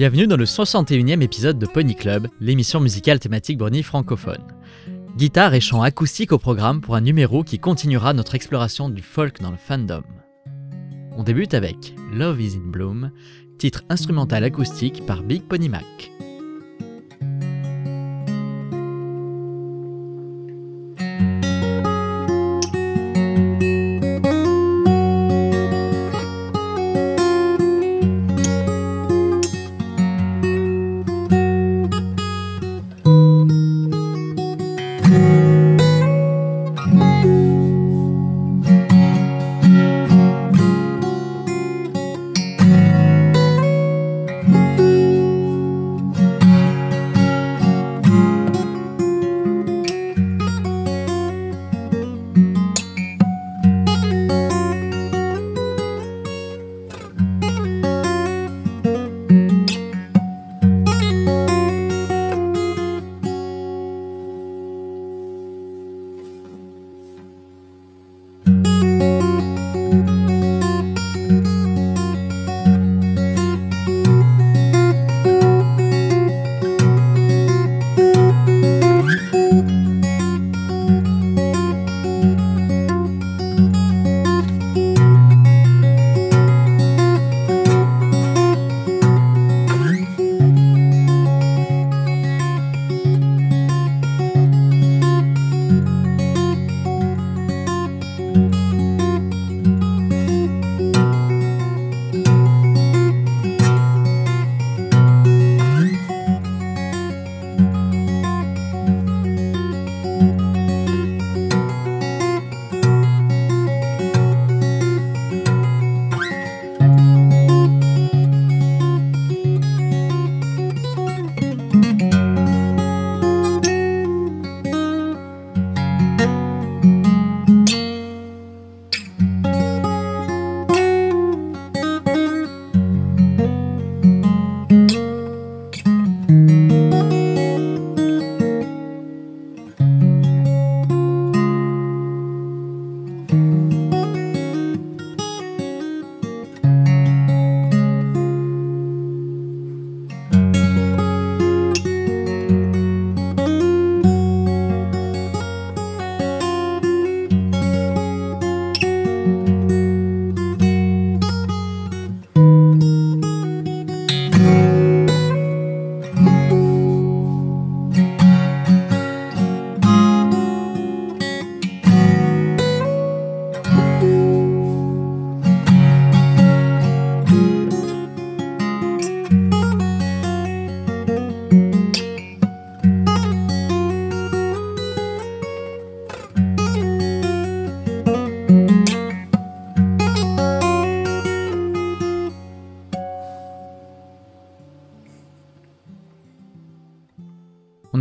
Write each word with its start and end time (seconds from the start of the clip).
Bienvenue 0.00 0.26
dans 0.26 0.38
le 0.38 0.46
61e 0.46 1.20
épisode 1.20 1.58
de 1.58 1.66
Pony 1.66 1.94
Club, 1.94 2.28
l'émission 2.40 2.80
musicale 2.80 3.20
thématique 3.20 3.58
Brony 3.58 3.82
francophone. 3.82 4.46
Guitare 5.18 5.52
et 5.52 5.60
chant 5.60 5.82
acoustique 5.82 6.32
au 6.32 6.38
programme 6.38 6.80
pour 6.80 6.96
un 6.96 7.02
numéro 7.02 7.44
qui 7.44 7.58
continuera 7.58 8.14
notre 8.14 8.34
exploration 8.34 8.88
du 8.88 9.02
folk 9.02 9.42
dans 9.42 9.50
le 9.50 9.58
fandom. 9.58 10.02
On 11.18 11.22
débute 11.22 11.52
avec 11.52 11.94
Love 12.14 12.40
is 12.40 12.56
in 12.56 12.70
Bloom, 12.70 13.10
titre 13.58 13.82
instrumental 13.90 14.42
acoustique 14.42 15.04
par 15.04 15.22
Big 15.22 15.42
Pony 15.42 15.68
Mac. 15.68 16.10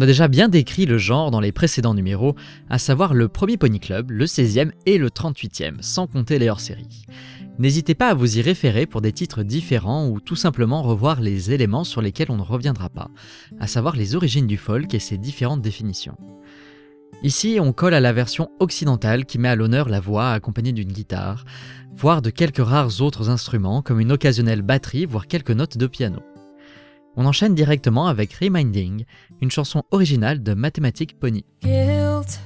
Déjà 0.10 0.28
bien 0.28 0.50
décrit 0.50 0.88
le 0.88 0.98
genre 0.98 1.30
dans 1.30 1.40
les 1.40 1.52
précédents 1.52 1.94
numéros, 1.94 2.36
à 2.68 2.80
savoir 2.80 3.14
le 3.14 3.28
premier 3.28 3.58
Pony 3.58 3.80
Club, 3.80 4.10
le 4.10 4.26
16e 4.26 4.72
et 4.88 4.98
le 4.98 5.10
38e, 5.10 5.84
sans 5.84 6.08
compter 6.08 6.40
les 6.40 6.50
hors-séries. 6.50 7.06
N'hésitez 7.60 7.94
pas 7.94 8.08
à 8.08 8.14
vous 8.16 8.40
y 8.40 8.42
référer 8.42 8.88
pour 8.88 9.02
des 9.02 9.12
titres 9.12 9.44
différents 9.44 10.10
ou 10.10 10.20
tout 10.20 10.36
simplement 10.36 10.82
revoir 10.82 11.22
les 11.22 11.52
éléments 11.52 11.84
sur 11.84 12.02
lesquels 12.02 12.32
on 12.32 12.38
ne 12.38 12.42
reviendra 12.42 12.90
pas, 12.90 13.12
à 13.60 13.68
savoir 13.68 13.96
les 13.96 14.16
origines 14.16 14.48
du 14.48 14.58
folk 14.58 14.92
et 14.96 15.00
ses 15.00 15.20
différentes 15.20 15.62
définitions. 15.62 16.18
Ici, 17.22 17.60
on 17.62 17.72
colle 17.72 17.94
à 17.94 18.00
la 18.00 18.12
version 18.12 18.50
occidentale 18.60 19.28
qui 19.28 19.38
met 19.38 19.50
à 19.50 19.56
l'honneur 19.56 19.90
la 19.90 20.00
voix 20.00 20.32
accompagnée 20.32 20.72
d'une 20.72 20.92
guitare, 20.92 21.46
voire 21.94 22.24
de 22.24 22.32
quelques 22.32 22.66
rares 22.66 23.00
autres 23.02 23.30
instruments 23.30 23.84
comme 23.84 24.00
une 24.00 24.12
occasionnelle 24.12 24.64
batterie, 24.64 25.06
voire 25.06 25.28
quelques 25.28 25.52
notes 25.52 25.78
de 25.78 25.86
piano. 25.86 26.20
On 27.22 27.26
enchaîne 27.26 27.54
directement 27.54 28.08
avec 28.08 28.32
Reminding, 28.36 29.04
une 29.42 29.52
chanson 29.52 29.84
originale 29.92 30.42
de 30.42 30.54
Mathematic 30.54 31.20
Pony. 31.20 31.44
Guilt, 31.62 32.40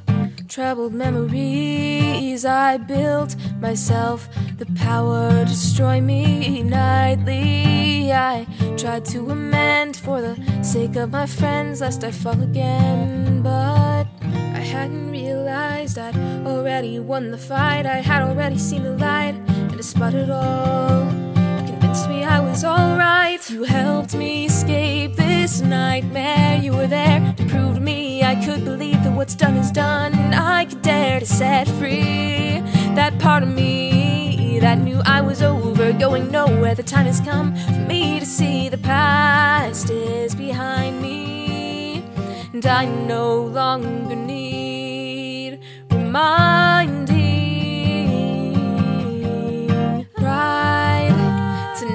troubled 0.49 0.95
memories, 0.95 2.43
I 2.43 2.79
built 2.79 3.37
myself 3.61 4.27
the 4.57 4.65
power 4.83 5.45
destroy 5.45 6.01
me 6.01 6.63
nightly. 6.63 8.11
I 8.11 8.47
tried 8.75 9.05
to 9.11 9.29
amend 9.29 9.95
for 9.95 10.19
the 10.19 10.35
sake 10.63 10.95
of 10.95 11.11
my 11.11 11.27
friends, 11.27 11.81
lest 11.81 12.03
I 12.03 12.09
fall 12.09 12.41
again, 12.41 13.43
but 13.43 14.07
I 14.23 14.59
hadn't 14.59 15.11
realized 15.11 15.99
I'd 15.99 16.17
already 16.47 16.97
won 16.97 17.29
the 17.29 17.37
fight. 17.37 17.85
I 17.85 18.01
had 18.01 18.23
already 18.23 18.57
seen 18.57 18.81
the 18.81 18.97
light, 18.97 19.35
and 19.47 19.77
despite 19.77 20.15
it 20.15 20.31
all, 20.31 21.32
convinced 21.93 22.09
me 22.09 22.23
I 22.23 22.39
was 22.39 22.63
alright. 22.63 23.49
You 23.49 23.63
helped 23.63 24.15
me 24.15 24.45
escape 24.45 25.15
this 25.15 25.61
nightmare. 25.61 26.57
You 26.57 26.71
were 26.73 26.87
there 26.87 27.19
to 27.37 27.45
prove 27.45 27.75
to 27.75 27.81
me 27.81 28.23
I 28.23 28.35
could 28.43 28.65
believe 28.65 29.03
that 29.03 29.13
what's 29.15 29.35
done 29.35 29.55
is 29.57 29.71
done, 29.71 30.13
and 30.13 30.33
I 30.33 30.65
could 30.65 30.81
dare 30.81 31.19
to 31.19 31.25
set 31.25 31.67
free 31.67 32.61
that 32.95 33.19
part 33.19 33.43
of 33.43 33.49
me 33.49 34.59
that 34.59 34.79
knew 34.79 35.01
I 35.05 35.21
was 35.21 35.41
over, 35.43 35.93
going 35.93 36.31
nowhere. 36.31 36.73
The 36.73 36.83
time 36.83 37.05
has 37.05 37.19
come 37.19 37.55
for 37.55 37.85
me 37.87 38.19
to 38.19 38.25
see 38.25 38.69
the 38.69 38.79
past 38.79 39.89
is 39.91 40.33
behind 40.33 40.99
me, 41.01 42.03
and 42.53 42.65
I 42.65 42.85
no 42.85 43.43
longer 43.43 44.15
need 44.15 45.59
reminding. 45.91 47.22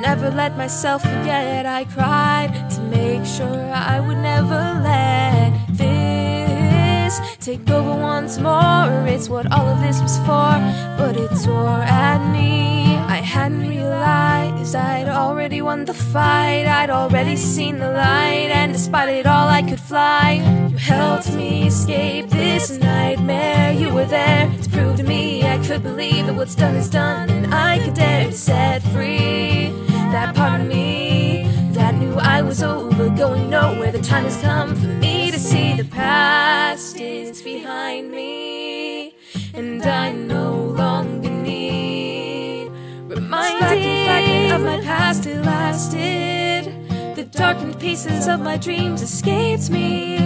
Never 0.00 0.30
let 0.30 0.56
myself 0.56 1.02
forget. 1.02 1.66
I 1.66 1.84
cried 1.84 2.50
to 2.70 2.80
make 2.82 3.24
sure 3.24 3.72
I 3.72 4.00
would 4.00 4.18
never 4.18 4.60
let 4.82 5.52
this 5.70 7.20
take 7.40 7.68
over 7.70 7.94
once 8.00 8.38
more. 8.38 9.06
It's 9.06 9.28
what 9.28 9.50
all 9.52 9.66
of 9.68 9.80
this 9.80 10.00
was 10.00 10.16
for, 10.18 10.52
but 10.98 11.16
it 11.16 11.30
tore 11.44 11.82
at 11.82 12.32
me. 12.32 12.96
I 12.96 13.20
hadn't 13.34 13.68
realized 13.68 14.74
I'd 14.74 15.08
already 15.08 15.62
won 15.62 15.84
the 15.84 15.94
fight. 15.94 16.66
I'd 16.66 16.90
already 16.90 17.36
seen 17.36 17.78
the 17.78 17.90
light, 17.90 18.50
and 18.60 18.72
despite 18.72 19.08
it 19.08 19.26
all, 19.26 19.48
I 19.48 19.62
could 19.62 19.80
fly. 19.80 20.42
You 20.70 20.76
helped 20.76 21.32
me 21.34 21.66
escape 21.66 22.28
this 22.28 22.70
nightmare. 22.78 23.72
You 23.72 23.92
were 23.92 24.04
there 24.06 24.50
to 24.62 24.70
prove 24.70 24.96
to 24.98 25.02
me 25.02 25.42
I 25.42 25.58
could 25.66 25.82
believe 25.82 26.26
that 26.26 26.34
what's 26.34 26.54
done 26.54 26.76
is 26.76 26.90
done, 26.90 27.30
and 27.30 27.54
I 27.54 27.78
could 27.82 27.94
dare 27.94 28.26
to 28.26 28.32
set 28.32 28.82
free 28.82 29.87
that 30.12 30.34
part 30.34 30.60
of 30.60 30.66
me 30.66 31.46
that 31.72 31.94
knew 31.94 32.14
I 32.14 32.42
was 32.42 32.62
over, 32.62 33.10
going 33.10 33.50
nowhere. 33.50 33.92
The 33.92 34.00
time 34.00 34.24
has 34.24 34.40
come 34.40 34.74
for 34.74 34.86
me 34.86 35.30
to 35.30 35.38
see 35.38 35.74
the 35.74 35.84
past 35.84 36.98
is 36.98 37.42
behind 37.42 38.10
me, 38.10 39.14
and 39.54 39.82
I 39.82 40.12
no 40.12 40.54
longer 40.54 41.30
need 41.30 42.70
reminding 43.06 44.52
of 44.52 44.62
my 44.62 44.80
past. 44.82 45.26
It 45.26 45.42
lasted. 45.42 46.74
The 47.16 47.24
darkened 47.24 47.78
pieces 47.80 48.28
of 48.28 48.40
my 48.40 48.56
dreams 48.56 49.02
escaped 49.02 49.70
me, 49.70 50.18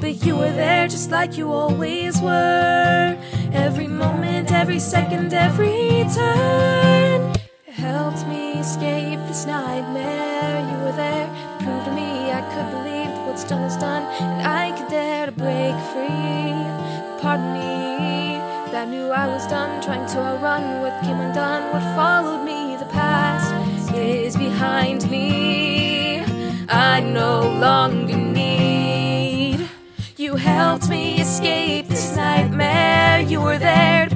but 0.00 0.24
you 0.24 0.36
were 0.36 0.52
there 0.52 0.86
just 0.86 1.10
like 1.10 1.36
you 1.38 1.50
always 1.50 2.20
were. 2.20 3.16
Every 3.52 3.86
moment, 3.86 4.52
every 4.52 4.78
second, 4.78 5.32
every 5.32 6.04
turn 6.14 7.34
helped 7.66 8.26
me 8.26 8.60
escape 8.60 9.07
nightmare. 9.48 10.60
You 10.70 10.76
were 10.84 10.96
there, 11.04 11.26
proved 11.62 11.86
to 11.86 11.92
me 11.92 12.30
I 12.38 12.42
could 12.52 12.68
believe 12.76 13.10
what's 13.26 13.44
done 13.44 13.62
is 13.62 13.76
done, 13.76 14.04
and 14.20 14.46
I 14.46 14.76
could 14.76 14.90
dare 14.90 15.26
to 15.26 15.32
break 15.32 15.74
free. 15.92 16.52
Pardon 17.22 17.50
me, 17.54 18.36
that 18.72 18.86
knew 18.92 19.08
I 19.10 19.26
was 19.26 19.46
done 19.46 19.82
trying 19.82 20.06
to 20.12 20.18
outrun 20.18 20.64
what 20.82 20.94
came 21.02 21.18
undone. 21.26 21.64
What 21.72 21.84
followed 21.96 22.44
me, 22.44 22.76
the 22.76 22.90
past 22.92 23.48
is 23.94 24.36
behind 24.36 25.10
me. 25.10 26.20
I 26.68 27.00
no 27.00 27.40
longer 27.66 28.16
need. 28.16 29.66
You 30.16 30.36
helped 30.36 30.88
me 30.90 31.20
escape 31.20 31.88
this 31.88 32.14
nightmare. 32.14 33.20
You 33.22 33.40
were 33.40 33.58
there 33.58 34.08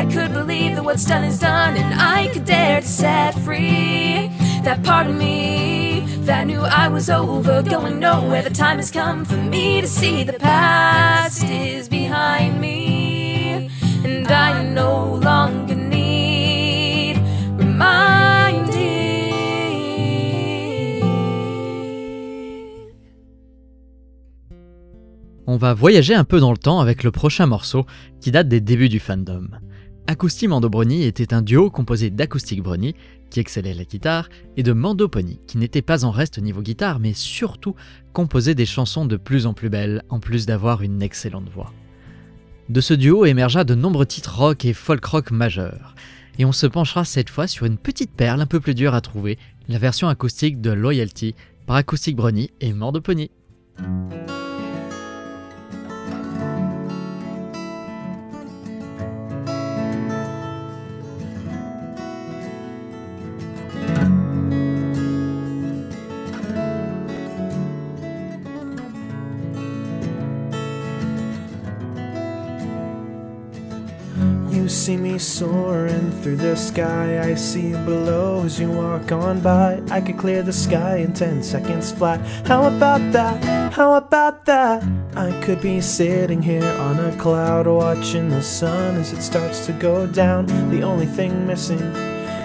I 0.00 0.06
could 0.06 0.32
believe 0.32 0.76
that 0.76 0.82
what's 0.82 1.04
done 1.04 1.24
is 1.24 1.38
done, 1.38 1.76
and 1.76 2.00
I 2.00 2.28
could 2.32 2.46
dare 2.46 2.80
to 2.80 2.86
set 2.86 3.34
free 3.40 4.30
that 4.64 4.82
part 4.82 5.06
of 5.06 5.14
me 5.14 6.06
that 6.20 6.46
knew 6.46 6.62
I 6.62 6.88
was 6.88 7.10
over, 7.10 7.62
going 7.62 8.00
nowhere. 8.00 8.40
The 8.40 8.48
time 8.48 8.78
has 8.78 8.90
come 8.90 9.26
for 9.26 9.36
me 9.36 9.82
to 9.82 9.86
see 9.86 10.24
the 10.24 10.38
past 10.38 11.44
is 11.44 11.90
behind 11.90 12.58
me, 12.58 13.68
and 14.02 14.26
I 14.26 14.62
no 14.64 15.16
longer 15.22 15.74
need 15.74 17.18
reminding. 17.58 18.80
On 25.46 25.58
va 25.58 25.74
voyager 25.74 26.14
un 26.14 26.24
peu 26.24 26.40
dans 26.40 26.52
le 26.52 26.56
temps 26.56 26.80
avec 26.80 27.02
le 27.02 27.10
prochain 27.10 27.44
morceau 27.44 27.84
qui 28.18 28.30
date 28.30 28.48
des 28.48 28.62
débuts 28.62 28.88
du 28.88 28.98
fandom. 28.98 29.48
Acoustic 30.06 30.48
Mando 30.48 30.68
Brony 30.68 31.04
était 31.04 31.32
un 31.32 31.42
duo 31.42 31.70
composé 31.70 32.10
d'Acoustic 32.10 32.62
Brony, 32.62 32.94
qui 33.30 33.40
excellait 33.40 33.74
la 33.74 33.84
guitare, 33.84 34.28
et 34.56 34.62
de 34.62 34.72
Mando 34.72 35.08
Pony, 35.08 35.38
qui 35.46 35.56
n'était 35.58 35.82
pas 35.82 36.04
en 36.04 36.10
reste 36.10 36.38
niveau 36.38 36.62
guitare, 36.62 36.98
mais 36.98 37.12
surtout 37.12 37.74
composait 38.12 38.54
des 38.54 38.66
chansons 38.66 39.04
de 39.04 39.16
plus 39.16 39.46
en 39.46 39.54
plus 39.54 39.68
belles, 39.68 40.02
en 40.08 40.18
plus 40.18 40.46
d'avoir 40.46 40.82
une 40.82 41.02
excellente 41.02 41.48
voix. 41.48 41.72
De 42.68 42.80
ce 42.80 42.94
duo 42.94 43.24
émergea 43.24 43.64
de 43.64 43.74
nombreux 43.74 44.06
titres 44.06 44.36
rock 44.36 44.64
et 44.64 44.72
folk 44.72 45.04
rock 45.04 45.30
majeurs, 45.30 45.94
et 46.38 46.44
on 46.44 46.52
se 46.52 46.66
penchera 46.66 47.04
cette 47.04 47.30
fois 47.30 47.46
sur 47.46 47.66
une 47.66 47.78
petite 47.78 48.12
perle 48.12 48.40
un 48.40 48.46
peu 48.46 48.60
plus 48.60 48.74
dure 48.74 48.94
à 48.94 49.00
trouver, 49.00 49.38
la 49.68 49.78
version 49.78 50.08
acoustique 50.08 50.60
de 50.60 50.70
Loyalty 50.70 51.34
par 51.66 51.76
Acoustic 51.76 52.16
Brony 52.16 52.50
et 52.60 52.72
Mando 52.72 53.00
Pony. 53.00 53.30
See 74.70 74.96
me 74.96 75.18
soaring 75.18 76.12
through 76.22 76.36
the 76.36 76.54
sky. 76.54 77.20
I 77.20 77.34
see 77.34 77.70
you 77.70 77.76
below 77.78 78.44
as 78.44 78.60
you 78.60 78.70
walk 78.70 79.10
on 79.10 79.40
by. 79.40 79.82
I 79.90 80.00
could 80.00 80.16
clear 80.16 80.42
the 80.42 80.52
sky 80.52 80.98
in 80.98 81.12
10 81.12 81.42
seconds 81.42 81.90
flat. 81.90 82.20
How 82.46 82.64
about 82.64 83.10
that? 83.12 83.72
How 83.72 83.94
about 83.94 84.44
that? 84.44 84.84
I 85.16 85.38
could 85.42 85.60
be 85.60 85.80
sitting 85.80 86.40
here 86.40 86.72
on 86.78 87.00
a 87.00 87.16
cloud 87.16 87.66
watching 87.66 88.28
the 88.28 88.42
sun 88.42 88.96
as 88.96 89.12
it 89.12 89.22
starts 89.22 89.66
to 89.66 89.72
go 89.72 90.06
down. 90.06 90.46
The 90.70 90.82
only 90.82 91.06
thing 91.06 91.46
missing 91.48 91.80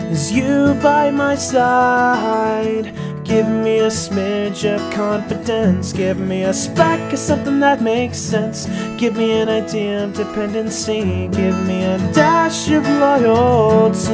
is 0.10 0.32
you 0.32 0.76
by 0.82 1.12
my 1.12 1.36
side. 1.36 2.88
Give 3.26 3.48
me 3.48 3.80
a 3.80 3.88
smidge 3.88 4.64
of 4.66 4.94
confidence. 4.94 5.92
Give 5.92 6.20
me 6.20 6.44
a 6.44 6.54
speck 6.54 7.12
of 7.12 7.18
something 7.18 7.60
that 7.60 7.82
makes 7.82 8.20
sense. 8.20 8.68
Give 8.98 9.18
me 9.18 9.32
an 9.42 9.50
idea 9.50 10.04
of 10.04 10.14
dependency. 10.14 11.28
Give 11.30 11.58
me 11.66 11.84
a 11.84 11.98
dash 12.14 12.70
of 12.70 12.88
loyalty. 12.88 14.14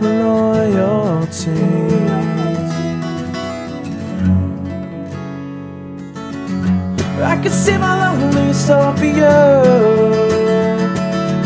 Loyalty. 0.00 1.50
I 7.20 7.36
can 7.42 7.50
see 7.50 7.76
my 7.76 7.94
lonely 7.98 8.52
Sophia. 8.52 9.60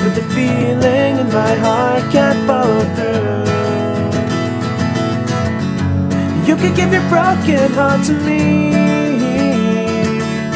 But 0.05 0.15
the 0.15 0.23
feeling 0.35 1.19
in 1.19 1.29
my 1.33 1.55
heart 1.65 2.13
can't 2.13 2.47
follow 2.47 2.85
through. 2.95 3.48
You 6.49 6.57
could 6.57 6.75
give 6.75 6.91
your 6.95 7.07
broken 7.11 7.71
heart 7.75 8.07
to 8.07 8.15
me. 8.25 8.73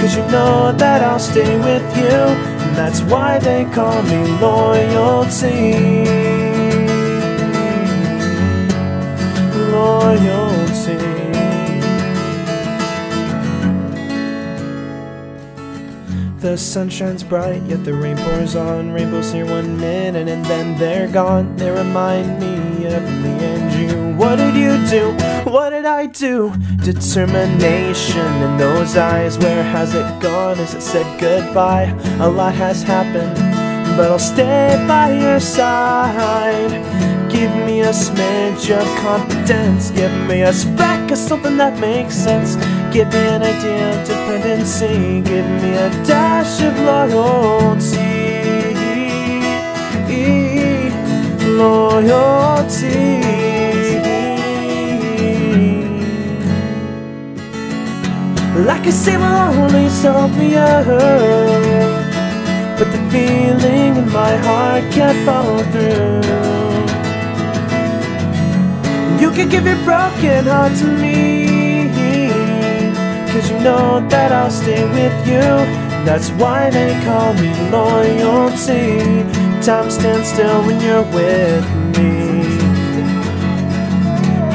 Cause 0.00 0.16
you 0.16 0.22
know 0.32 0.72
that 0.72 1.02
I'll 1.02 1.18
stay 1.18 1.58
with 1.58 1.96
you. 1.98 2.08
And 2.08 2.74
that's 2.74 3.02
why 3.02 3.38
they 3.38 3.66
call 3.66 4.02
me 4.04 4.16
loyalty. 4.40 5.74
Loyalty. 9.70 10.96
The 16.38 16.56
sun 16.56 16.88
shines 16.88 17.22
bright, 17.22 17.62
yet 17.64 17.84
the 17.84 17.92
rain 17.92 18.16
pours 18.16 18.56
on. 18.56 18.92
Rainbows 18.92 19.30
here 19.30 19.44
one 19.44 19.78
minute 19.78 20.26
and 20.26 20.42
then 20.46 20.78
they're 20.78 21.08
gone. 21.08 21.54
They 21.56 21.70
remind 21.70 22.40
me 22.40 22.86
of 22.86 23.04
and 23.04 23.71
you. 23.71 23.71
What 24.22 24.36
did 24.36 24.54
you 24.54 24.74
do? 24.86 25.10
What 25.50 25.70
did 25.70 25.84
I 25.84 26.06
do? 26.06 26.54
Determination 26.84 28.32
in 28.46 28.56
those 28.56 28.96
eyes. 28.96 29.36
Where 29.36 29.64
has 29.64 29.96
it 29.96 30.22
gone? 30.22 30.58
Has 30.58 30.74
it 30.74 30.80
said 30.80 31.20
goodbye? 31.20 31.90
A 32.20 32.28
lot 32.30 32.54
has 32.54 32.84
happened, 32.84 33.34
but 33.96 34.12
I'll 34.12 34.20
stay 34.20 34.76
by 34.86 35.10
your 35.10 35.40
side. 35.40 36.70
Give 37.32 37.50
me 37.66 37.80
a 37.80 37.90
smidge 37.90 38.70
of 38.70 38.86
confidence. 39.00 39.90
Give 39.90 40.14
me 40.28 40.42
a 40.42 40.52
speck 40.52 41.10
of 41.10 41.18
something 41.18 41.56
that 41.56 41.80
makes 41.80 42.14
sense. 42.14 42.54
Give 42.94 43.08
me 43.08 43.24
an 43.26 43.42
idea 43.42 44.00
of 44.00 44.06
dependency. 44.06 45.20
Give 45.22 45.48
me 45.60 45.74
a 45.74 45.90
dash 46.06 46.62
of 46.62 46.78
loyalty. 46.78 48.22
Loyalty. 51.58 52.41
Like 58.82 58.90
a 58.90 58.96
sailor 58.96 59.26
only 59.62 59.88
Sophia. 59.90 60.82
But 62.76 62.90
the 62.90 62.98
feeling 63.12 63.96
in 63.96 64.08
my 64.10 64.34
heart 64.38 64.82
can't 64.90 65.24
follow 65.24 65.62
through. 65.70 66.22
You 69.22 69.30
can 69.30 69.48
give 69.48 69.66
your 69.66 69.80
broken 69.84 70.46
heart 70.46 70.76
to 70.78 70.86
me. 70.98 71.90
Cause 73.30 73.50
you 73.52 73.60
know 73.60 74.04
that 74.08 74.32
I'll 74.32 74.50
stay 74.50 74.82
with 74.82 75.28
you. 75.28 75.46
That's 76.04 76.30
why 76.30 76.68
they 76.70 77.00
call 77.04 77.34
me 77.34 77.54
loyalty. 77.70 79.22
Time 79.62 79.92
stands 79.92 80.26
still 80.26 80.60
when 80.66 80.80
you're 80.80 81.06
with 81.14 81.64
me. 81.96 82.42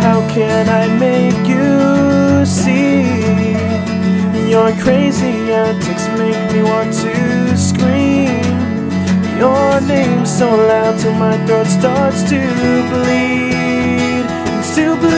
How 0.03 0.19
can 0.34 0.67
I 0.67 0.86
make 1.00 1.48
you 1.48 2.46
see? 2.46 3.17
Your 4.58 4.72
crazy 4.82 5.54
antics 5.54 6.08
make 6.18 6.52
me 6.52 6.64
want 6.64 6.92
to 6.92 7.56
scream. 7.56 8.42
your 9.38 9.80
name 9.82 10.26
so 10.26 10.50
loud 10.50 11.00
till 11.00 11.14
my 11.14 11.38
throat 11.46 11.68
starts 11.68 12.24
to 12.32 12.40
bleed, 12.90 14.26
to 14.74 14.96
bleed. 15.00 15.17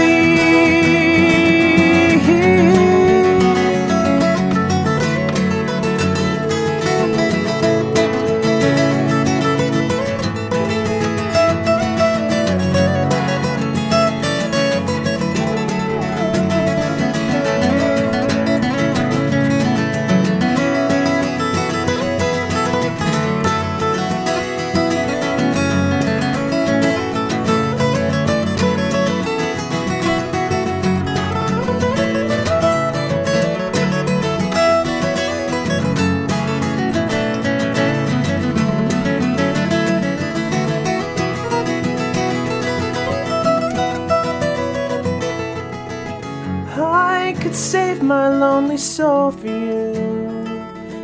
Soul 49.00 49.32
for 49.32 49.48
you, 49.48 49.94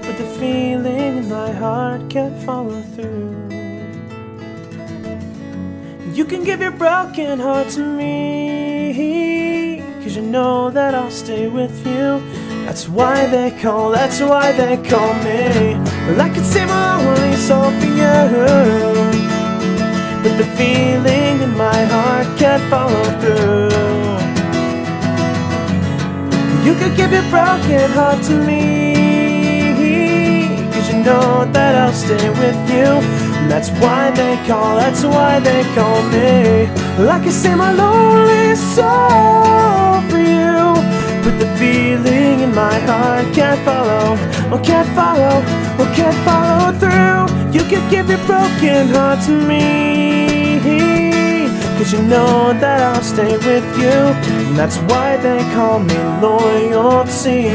but 0.01 0.17
the 0.17 0.27
feeling 0.37 1.17
in 1.19 1.29
my 1.29 1.49
heart 1.49 2.01
can't 2.09 2.37
follow 2.43 2.81
through. 2.93 3.33
You 6.11 6.25
can 6.25 6.43
give 6.43 6.59
your 6.59 6.71
broken 6.71 7.39
heart 7.39 7.69
to 7.75 7.79
me, 7.79 9.81
cause 10.03 10.17
you 10.17 10.23
know 10.23 10.69
that 10.71 10.93
I'll 10.93 11.09
stay 11.09 11.47
with 11.47 11.87
you. 11.87 12.21
That's 12.65 12.89
why 12.89 13.27
they 13.27 13.51
call, 13.61 13.91
that's 13.91 14.19
why 14.19 14.51
they 14.51 14.75
call 14.89 15.13
me. 15.29 15.77
Well, 16.05 16.19
I 16.19 16.27
could 16.33 16.43
save 16.43 16.67
my 16.67 17.01
lonely 17.01 17.37
soul 17.47 17.71
for 17.79 17.91
you, 18.01 18.19
but 20.21 20.35
the 20.41 20.47
feeling 20.57 21.41
in 21.45 21.51
my 21.55 21.81
heart 21.93 22.27
can't 22.37 22.63
follow 22.69 23.05
through. 23.21 24.24
You 26.65 26.73
could 26.73 26.97
give 26.97 27.11
your 27.11 27.21
broken 27.29 27.91
heart 27.91 28.23
to 28.23 28.33
me. 28.43 28.95
Cause 30.73 30.91
you 30.91 30.97
know 31.03 31.45
that 31.53 31.75
I'll 31.75 31.93
stay 31.93 32.27
with 32.41 32.57
you. 32.73 32.89
And 33.37 33.51
that's 33.51 33.69
why 33.81 34.09
they 34.09 34.35
call, 34.47 34.75
that's 34.77 35.03
why 35.03 35.39
they 35.39 35.61
call 35.75 36.01
me. 36.09 36.65
Like 36.97 37.21
I 37.21 37.29
say, 37.29 37.53
my 37.53 37.71
lonely 37.71 38.55
soul 38.55 40.01
for 40.09 40.17
you. 40.17 40.73
But 41.23 41.37
the 41.37 41.45
feeling 41.59 42.39
in 42.39 42.55
my 42.55 42.79
heart 42.89 43.31
can't 43.35 43.61
follow, 43.63 44.17
or 44.51 44.59
can't 44.63 44.89
follow, 44.97 45.43
or 45.77 45.87
can't 45.93 46.17
follow 46.25 46.73
through. 46.81 47.27
You 47.53 47.61
could 47.69 47.87
give 47.91 48.09
your 48.09 48.23
broken 48.25 48.89
heart 48.89 49.21
to 49.27 49.33
me. 49.49 50.65
Cause 51.77 51.93
you 51.93 52.01
know 52.01 52.53
that 52.53 52.81
I'll 52.81 53.03
stay 53.03 53.37
with 53.37 53.65
you. 53.77 54.34
That's 54.55 54.77
why 54.87 55.17
they 55.21 55.43
call 55.53 55.81
me 55.81 56.21
loyalty. 56.21 57.49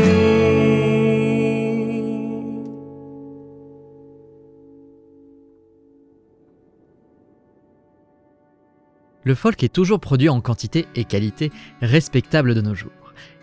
Le 9.24 9.34
folk 9.34 9.62
est 9.62 9.72
toujours 9.72 9.98
produit 9.98 10.28
en 10.28 10.42
quantité 10.42 10.86
et 10.94 11.04
qualité 11.04 11.50
respectable 11.80 12.54
de 12.54 12.60
nos 12.60 12.74
jours. 12.74 12.90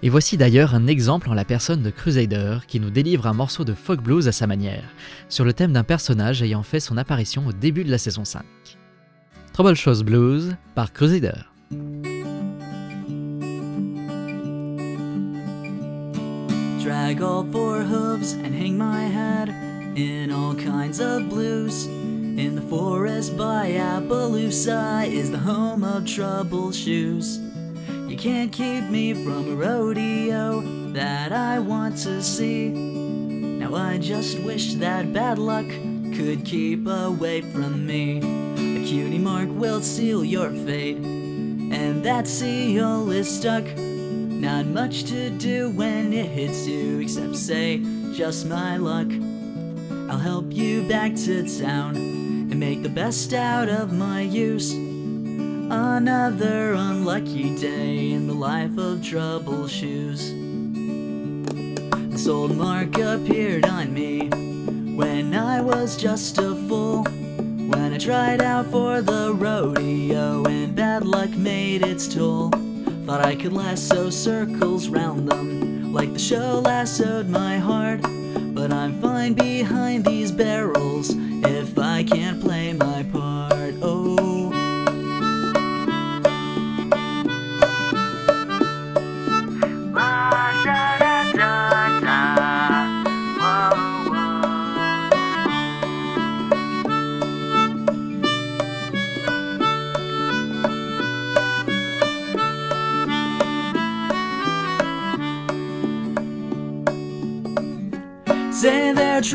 Et 0.04 0.10
voici 0.10 0.38
d'ailleurs 0.38 0.76
un 0.76 0.86
exemple 0.86 1.30
en 1.30 1.34
la 1.34 1.46
personne 1.46 1.82
de 1.82 1.90
Crusader 1.90 2.60
qui 2.68 2.80
nous 2.80 2.92
délivre 2.92 3.26
un 3.26 3.34
morceau 3.34 3.64
de 3.64 3.74
folk 3.74 4.02
blues 4.02 4.28
à 4.28 4.32
sa 4.32 4.46
manière, 4.46 4.84
sur 5.30 5.46
le 5.46 5.54
thème 5.54 5.74
d'un 5.74 5.84
personnage 5.84 6.44
ayant 6.44 6.62
fait 6.62 6.80
son 6.80 6.98
apparition 6.98 7.48
au 7.48 7.54
début 7.54 7.84
de 7.84 7.92
la 7.92 7.98
saison 7.98 8.24
5. 8.24 8.44
Troubleshoes 9.54 10.04
Blues 10.04 10.56
par 10.76 10.94
Crusader. 10.94 11.42
Drag 16.88 17.22
all 17.22 17.44
four 17.44 17.82
hooves 17.82 18.32
and 18.32 18.56
hang 18.56 18.78
my 18.78 19.02
head 19.02 19.50
in 19.98 20.32
all 20.32 20.56
kinds 20.56 21.02
of 21.02 21.28
blues. 21.28 21.86
In 21.86 22.56
the 22.56 22.62
forest 22.62 23.36
by 23.36 23.72
Appaloosa 23.72 25.06
is 25.06 25.30
the 25.30 25.38
home 25.38 25.84
of 25.84 26.08
trouble 26.08 26.72
shoes. 26.72 27.40
You 28.08 28.16
can't 28.16 28.54
keep 28.54 28.86
me 28.86 29.14
from 29.14 29.52
a 29.52 29.56
rodeo 29.56 30.62
that 30.94 31.34
I 31.34 31.60
want 31.60 31.98
to 32.04 32.24
see. 32.24 32.70
Now 32.70 33.76
I 33.76 33.98
just 33.98 34.40
wish 34.40 34.76
that 34.76 35.12
bad 35.12 35.40
luck 35.40 35.68
could 36.16 36.46
keep 36.46 36.88
away 36.88 37.42
from 37.42 37.86
me. 37.86 38.20
A 38.20 38.88
cutie 38.88 39.18
mark 39.18 39.50
will 39.50 39.82
seal 39.82 40.24
your 40.24 40.52
fate, 40.52 41.00
and 41.00 42.02
that 42.06 42.30
seal 42.30 43.12
is 43.12 43.28
stuck. 43.28 43.66
Not 44.40 44.68
much 44.68 45.06
to 45.06 45.32
do 45.32 45.72
when 45.72 46.14
it 46.14 46.28
hits 46.28 46.68
you, 46.68 47.00
except 47.00 47.36
say, 47.36 47.82
just 48.14 48.46
my 48.46 48.78
luck. 48.78 49.08
I'll 50.12 50.20
help 50.20 50.54
you 50.54 50.88
back 50.88 51.16
to 51.26 51.60
town 51.60 51.96
and 51.96 52.60
make 52.60 52.84
the 52.84 52.90
best 52.90 53.34
out 53.34 53.68
of 53.68 53.94
my 53.94 54.22
use. 54.22 54.74
Another 54.74 56.74
unlucky 56.74 57.58
day 57.58 58.12
in 58.12 58.28
the 58.28 58.36
life 58.36 58.78
of 58.78 59.04
trouble 59.04 59.68
shoes. 59.68 60.32
This 62.12 62.28
old 62.28 62.56
mark 62.56 62.96
appeared 63.00 63.66
on 63.66 63.92
me 63.92 64.30
when 64.96 65.34
I 65.34 65.62
was 65.62 65.98
just 65.98 66.38
a 66.38 66.54
fool. 66.68 67.04
When 67.04 67.92
I 67.92 67.98
tried 67.98 68.44
out 68.44 68.68
for 68.68 69.02
the 69.02 69.34
rodeo 69.34 70.46
and 70.46 70.76
bad 70.76 71.08
luck 71.08 71.32
made 71.32 71.82
its 71.82 72.08
toll. 72.08 72.52
Thought 73.08 73.26
I 73.26 73.38
could 73.38 73.54
lasso 73.54 74.10
circles 74.10 74.90
round 74.90 75.30
them 75.30 75.94
like 75.94 76.12
the 76.12 76.20
show 76.20 76.60
lassoed 76.60 77.30
my 77.30 77.58
heart. 77.58 78.02
But 78.54 78.74
I'm 78.74 79.02
fine 79.02 79.32
behind 79.32 80.04
these 80.04 80.30
barrels 80.30 81.12
if 81.16 81.80
I 81.80 82.04
can't 82.04 82.42
play 82.42 82.74
my 82.74 82.97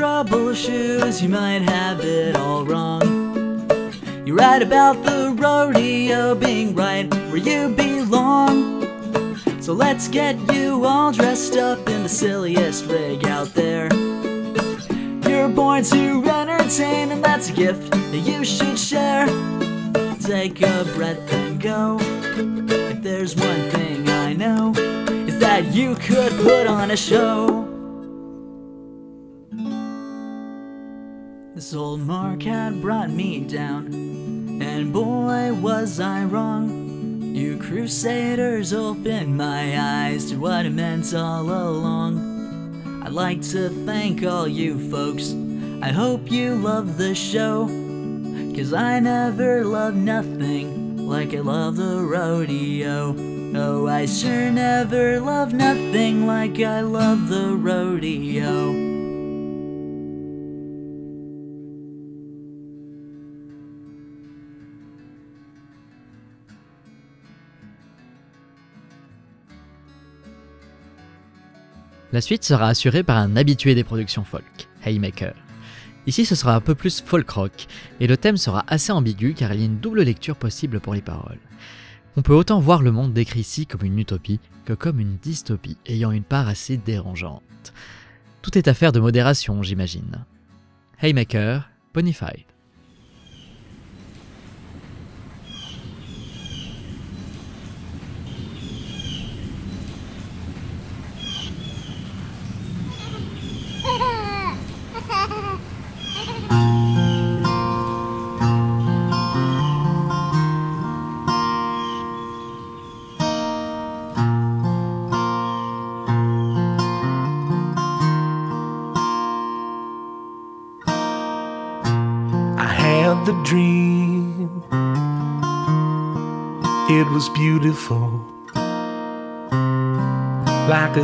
Say 0.03 0.09
they're 0.09 0.25
troubleshoes, 0.25 1.23
you 1.23 1.29
might 1.29 1.63
have 1.63 2.01
it 2.01 2.37
all 2.37 2.65
wrong. 2.65 3.71
You're 4.27 4.35
right 4.35 4.61
about 4.61 5.05
the 5.05 5.33
rodeo 5.39 6.35
being 6.35 6.75
right 6.75 7.09
where 7.31 7.37
you 7.37 7.69
belong. 7.69 8.83
So 9.61 9.73
let's 9.73 10.09
get 10.09 10.37
you 10.53 10.85
all 10.85 11.13
dressed 11.13 11.57
up 11.57 11.89
in 11.89 12.03
the 12.03 12.09
silliest 12.09 12.87
rig 12.87 13.25
out 13.27 13.55
there. 13.55 13.89
You're 15.29 15.49
born 15.49 15.85
to 15.85 16.25
entertain, 16.29 17.13
and 17.13 17.25
that's 17.25 17.51
a 17.51 17.53
gift 17.53 17.93
that 17.93 18.23
you 18.25 18.45
should 18.45 18.77
share. 18.77 19.27
Take 20.21 20.63
a 20.63 20.85
breath 20.97 21.33
and 21.33 21.61
go. 21.61 21.99
If 22.01 23.03
there's 23.03 23.37
one 23.37 23.71
thing 23.71 24.09
I 24.09 24.33
know, 24.33 24.73
it's 25.29 25.39
that 25.39 25.73
you 25.73 25.95
could 25.95 26.33
put 26.43 26.67
on 26.67 26.91
a 26.91 26.97
show. 26.97 27.62
This 31.63 31.75
old 31.75 32.01
mark 32.01 32.43
had 32.43 32.83
brought 32.83 33.11
me 33.11 33.39
down, 33.39 33.87
and 34.61 34.93
boy, 34.93 35.55
was 35.55 36.01
I 36.01 36.25
wrong. 36.25 37.23
You 37.23 37.57
crusaders 37.57 38.73
opened 38.73 39.37
my 39.37 39.79
eyes 39.79 40.29
to 40.31 40.41
what 40.41 40.67
it 40.67 40.71
meant 40.71 41.15
all 41.15 41.43
along. 41.43 43.03
I'd 43.05 43.13
like 43.13 43.43
to 43.53 43.69
thank 43.87 44.25
all 44.25 44.49
you 44.49 44.91
folks. 44.91 45.37
I 45.81 45.93
hope 45.93 46.33
you 46.33 46.57
love 46.57 46.99
the 46.99 47.15
show, 47.15 47.69
cause 48.57 48.73
I 48.73 48.99
never 48.99 49.65
loved 49.65 49.99
nothing 49.99 51.07
like 51.07 51.33
I 51.33 51.43
love 51.43 51.77
the 51.77 52.01
rodeo. 52.03 53.15
Oh, 53.55 53.87
I 53.87 54.07
sure 54.07 54.51
never 54.51 55.21
loved 55.21 55.55
nothing 55.55 56.27
like 56.27 56.59
I 56.59 56.81
love 56.81 57.29
the 57.29 57.55
rodeo. 57.55 58.92
La 72.13 72.21
suite 72.21 72.45
sera 72.45 72.69
assurée 72.69 73.03
par 73.03 73.17
un 73.17 73.37
habitué 73.37 73.75
des 73.75 73.85
productions 73.85 74.25
folk, 74.25 74.69
Haymaker. 74.85 75.35
Ici 76.07 76.27
ce 76.27 76.35
sera 76.35 76.55
un 76.55 76.61
peu 76.61 76.75
plus 76.75 77.01
folk 77.01 77.31
rock, 77.31 77.67
et 78.01 78.07
le 78.07 78.19
thème 78.19 78.37
sera 78.37 78.65
assez 78.69 78.93
ambigu 78.93 79.33
car 79.33 79.55
il 79.55 79.61
y 79.61 79.63
a 79.63 79.67
une 79.67 79.79
double 79.79 80.03
lecture 80.03 80.37
possible 80.37 80.79
pour 80.79 80.93
les 80.93 81.01
paroles. 81.01 81.39
On 82.17 82.23
peut 82.23 82.35
autant 82.35 82.61
voir 82.61 82.83
le 82.83 82.93
monde 82.93 83.15
décrit 83.15 83.41
ici 83.41 83.65
comme 83.65 83.85
une 83.85 83.99
utopie 83.99 84.41
que 84.67 84.75
comme 84.75 85.01
une 85.01 85.17
dystopie 85.17 85.79
ayant 85.87 86.11
une 86.11 86.23
part 86.23 86.49
assez 86.49 86.77
dérangeante. 86.77 87.73
Tout 88.43 88.59
est 88.59 88.69
affaire 88.69 88.93
de 88.93 89.01
modération, 89.01 89.63
j'imagine. 89.63 90.27
Haymaker, 91.01 91.71
Bonified. 91.95 92.52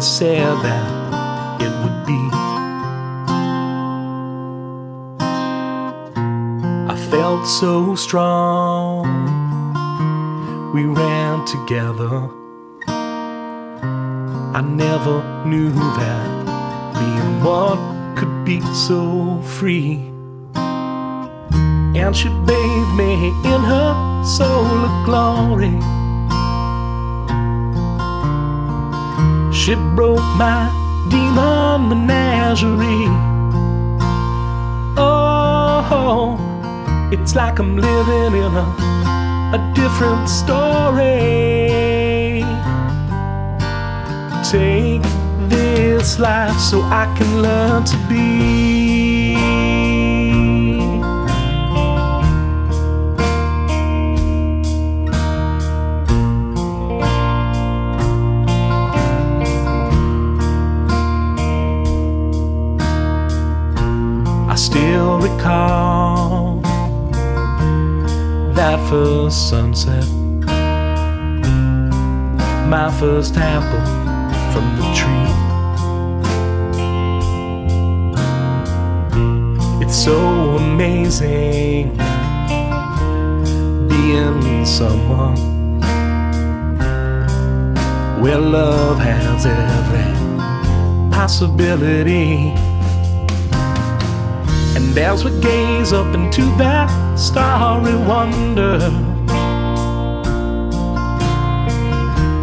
Said 0.00 0.62
that 0.62 1.61
it 1.61 1.73
would 1.83 2.07
be. 2.07 2.31
I 6.88 6.97
felt 7.11 7.45
so 7.47 7.97
strong. 7.97 9.05
We 10.73 10.85
ran 10.85 11.45
together. 11.47 12.31
I 14.57 14.62
never 14.62 15.45
knew 15.45 15.73
that 15.73 16.95
being 16.95 17.43
one 17.43 18.14
could 18.17 18.45
be 18.45 18.61
so 18.73 19.43
free 19.43 20.09
and 21.99 22.17
she 22.17 22.28
bathed 22.28 22.95
me 22.95 23.28
in 23.45 23.61
her 23.62 24.25
solar 24.25 25.05
glory. 25.05 25.98
She 29.68 29.75
broke 29.75 30.25
my 30.38 30.72
demon 31.10 31.90
menagerie. 31.90 33.04
Oh, 34.96 36.38
it's 37.12 37.34
like 37.34 37.58
I'm 37.58 37.76
living 37.76 38.32
in 38.44 38.54
a, 38.56 38.66
a 39.56 39.72
different 39.75 40.26
story. 40.26 41.20
Take 44.42 45.02
this 45.50 46.18
life 46.18 46.58
so 46.58 46.80
I 46.84 47.04
can 47.18 47.42
learn 47.42 47.84
to 47.84 47.96
be. 48.08 48.67
First 68.88 69.51
sunset, 69.51 70.09
my 72.70 72.90
first 72.98 73.37
apple 73.37 73.85
from 74.51 74.64
the 74.77 74.85
tree. 74.96 75.33
It's 79.85 79.94
so 79.94 80.16
amazing 80.57 81.98
being 83.88 84.64
someone 84.64 85.37
where 88.22 88.38
love 88.38 88.98
has 88.98 89.44
every 89.44 91.11
possibility. 91.12 92.55
And 94.74 94.96
as 94.96 95.27
we 95.27 95.40
gaze 95.42 95.92
up 95.92 96.14
into 96.14 96.40
that 96.57 97.08
starry 97.18 97.96
wonder, 97.96 98.78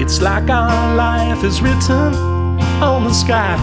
it's 0.01 0.21
like 0.21 0.49
our 0.49 0.95
life 0.95 1.43
is 1.45 1.61
written 1.61 2.13
on 2.83 3.05
the 3.05 3.13
sky. 3.13 3.57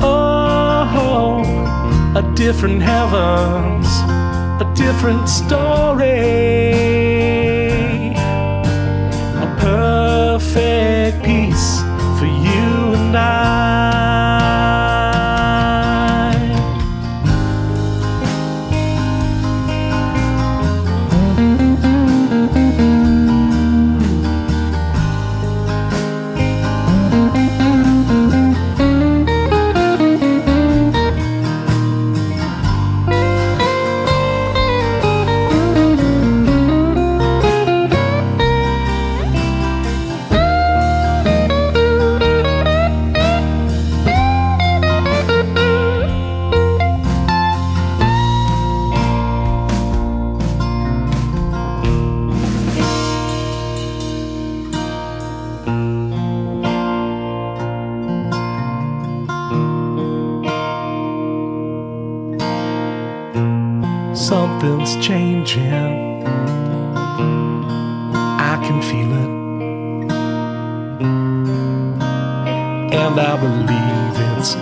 Oh, 0.00 1.42
a 2.14 2.22
different 2.34 2.80
heavens, 2.82 3.88
a 4.62 4.72
different 4.76 5.28
story, 5.28 6.06
Something's 64.86 65.06
changing. 65.06 66.26
I 68.14 68.56
can 68.64 68.80
feel 68.82 69.12
it. 69.14 69.30
And 72.94 73.20
I 73.20 73.36
believe 73.36 74.38
it's 74.38 74.54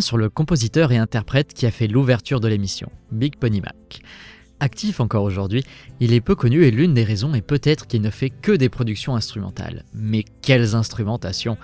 sur 0.00 0.18
le 0.18 0.28
compositeur 0.28 0.92
et 0.92 0.98
interprète 0.98 1.54
qui 1.54 1.64
a 1.64 1.70
fait 1.70 1.86
l'ouverture 1.86 2.40
de 2.40 2.48
l'émission, 2.48 2.92
Big 3.10 3.36
Pony 3.36 3.62
Mac. 3.62 4.02
Actif 4.60 5.00
encore 5.00 5.24
aujourd'hui, 5.24 5.64
il 5.98 6.12
est 6.12 6.20
peu 6.20 6.34
connu 6.34 6.64
et 6.64 6.70
l'une 6.70 6.92
des 6.92 7.04
raisons 7.04 7.34
est 7.34 7.42
peut-être 7.42 7.86
qu'il 7.86 8.02
ne 8.02 8.10
fait 8.10 8.28
que 8.28 8.52
des 8.52 8.68
productions 8.68 9.16
instrumentales. 9.16 9.84
Mais 9.94 10.24
quelles 10.42 10.74
instrumentations 10.74 11.56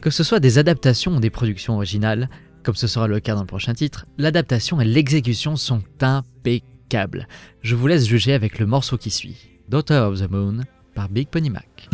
Que 0.00 0.10
ce 0.10 0.24
soit 0.24 0.40
des 0.40 0.58
adaptations 0.58 1.16
ou 1.16 1.20
des 1.20 1.30
productions 1.30 1.76
originales, 1.76 2.28
comme 2.64 2.74
ce 2.74 2.88
sera 2.88 3.06
le 3.06 3.20
cas 3.20 3.34
dans 3.34 3.42
le 3.42 3.46
prochain 3.46 3.72
titre, 3.72 4.06
l'adaptation 4.18 4.80
et 4.80 4.84
l'exécution 4.84 5.54
sont 5.54 5.82
impeccables. 6.00 7.28
Je 7.62 7.76
vous 7.76 7.86
laisse 7.86 8.06
juger 8.06 8.32
avec 8.32 8.58
le 8.58 8.66
morceau 8.66 8.98
qui 8.98 9.10
suit, 9.10 9.36
Daughter 9.68 9.98
of 9.98 10.20
the 10.20 10.28
Moon 10.28 10.62
par 10.94 11.08
Big 11.08 11.28
Pony 11.28 11.50
Mac. 11.50 11.88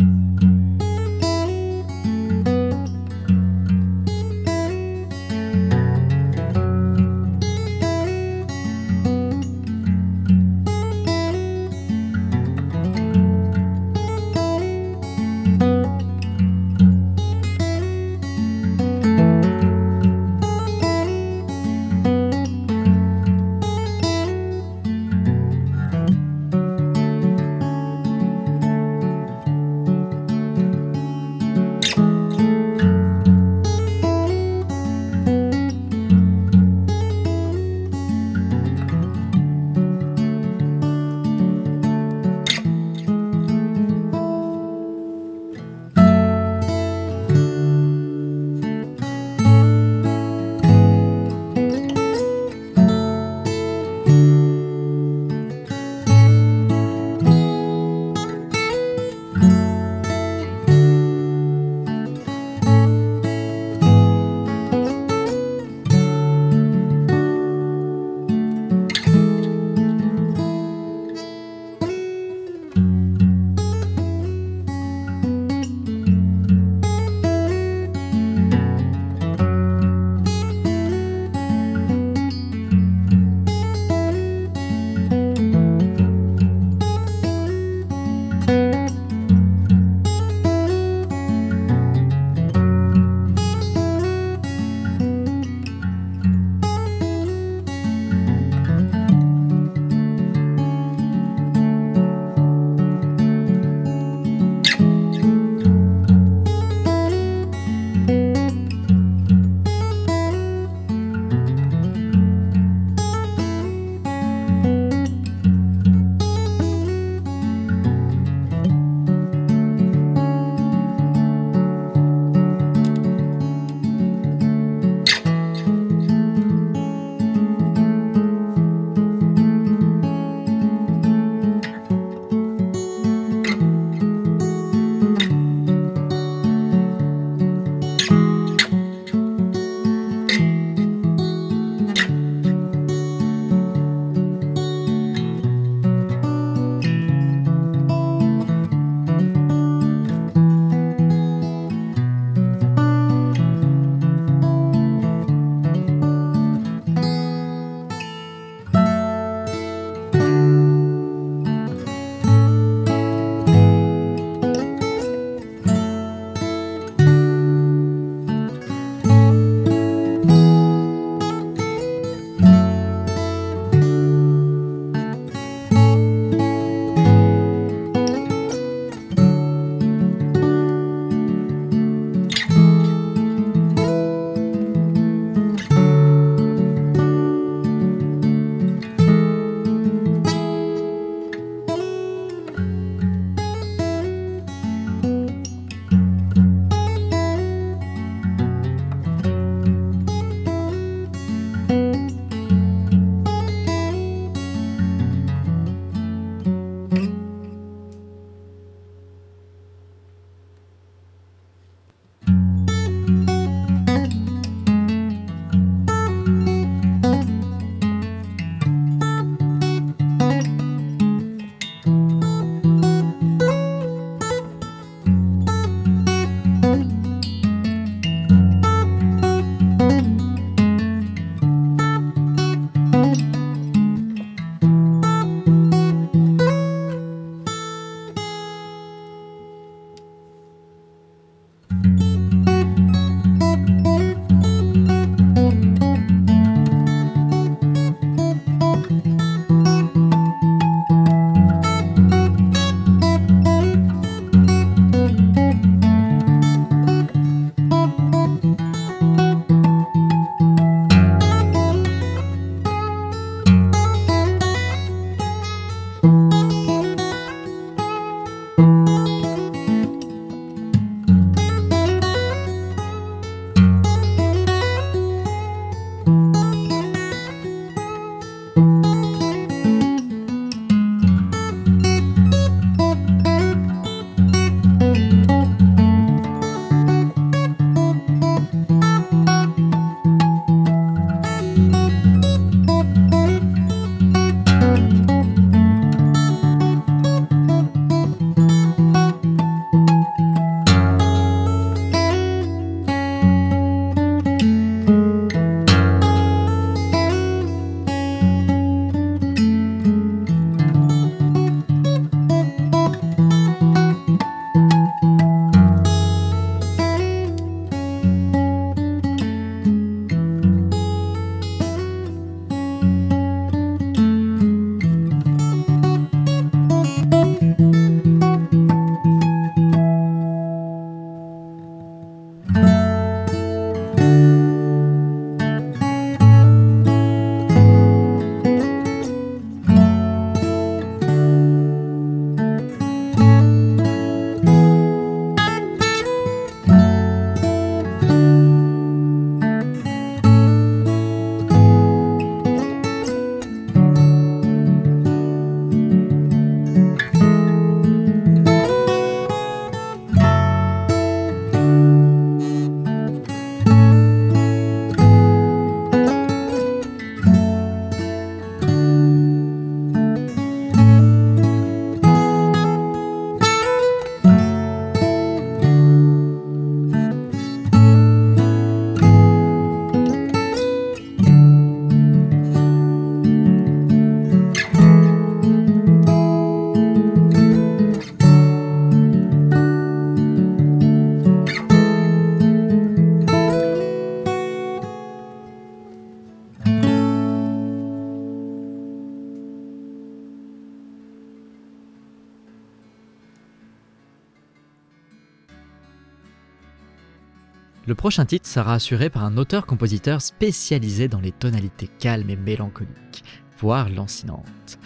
Prochain 408.05 408.25
titre 408.25 408.47
sera 408.47 408.75
assuré 408.75 409.09
par 409.09 409.23
un 409.23 409.35
auteur-compositeur 409.35 410.21
spécialisé 410.21 411.07
dans 411.07 411.19
les 411.19 411.31
tonalités 411.31 411.89
calmes 411.97 412.29
et 412.29 412.35
mélancoliques, 412.35 413.23
voire 413.57 413.89
lancinantes. 413.89 414.77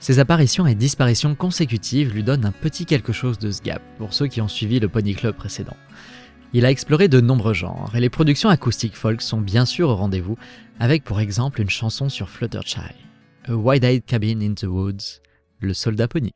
Ses 0.00 0.20
apparitions 0.20 0.66
et 0.66 0.74
disparitions 0.74 1.34
consécutives 1.34 2.14
lui 2.14 2.22
donnent 2.22 2.46
un 2.46 2.50
petit 2.50 2.86
quelque 2.86 3.12
chose 3.12 3.38
de 3.38 3.50
ce 3.50 3.60
gap 3.60 3.82
pour 3.98 4.14
ceux 4.14 4.26
qui 4.26 4.40
ont 4.40 4.48
suivi 4.48 4.80
le 4.80 4.88
Pony 4.88 5.14
Club 5.14 5.36
précédent. 5.36 5.76
Il 6.54 6.64
a 6.64 6.70
exploré 6.70 7.08
de 7.08 7.20
nombreux 7.20 7.52
genres 7.52 7.92
et 7.94 8.00
les 8.00 8.08
productions 8.08 8.48
acoustiques 8.48 8.96
folk 8.96 9.20
sont 9.20 9.42
bien 9.42 9.66
sûr 9.66 9.90
au 9.90 9.94
rendez-vous, 9.94 10.38
avec 10.80 11.04
pour 11.04 11.20
exemple 11.20 11.60
une 11.60 11.68
chanson 11.68 12.08
sur 12.08 12.30
Fluttershy, 12.30 12.78
A 13.48 13.54
Wide-Eyed 13.54 14.06
Cabin 14.06 14.40
in 14.40 14.54
the 14.54 14.64
Woods, 14.64 15.20
le 15.60 15.74
soldat 15.74 16.08
pony. 16.08 16.32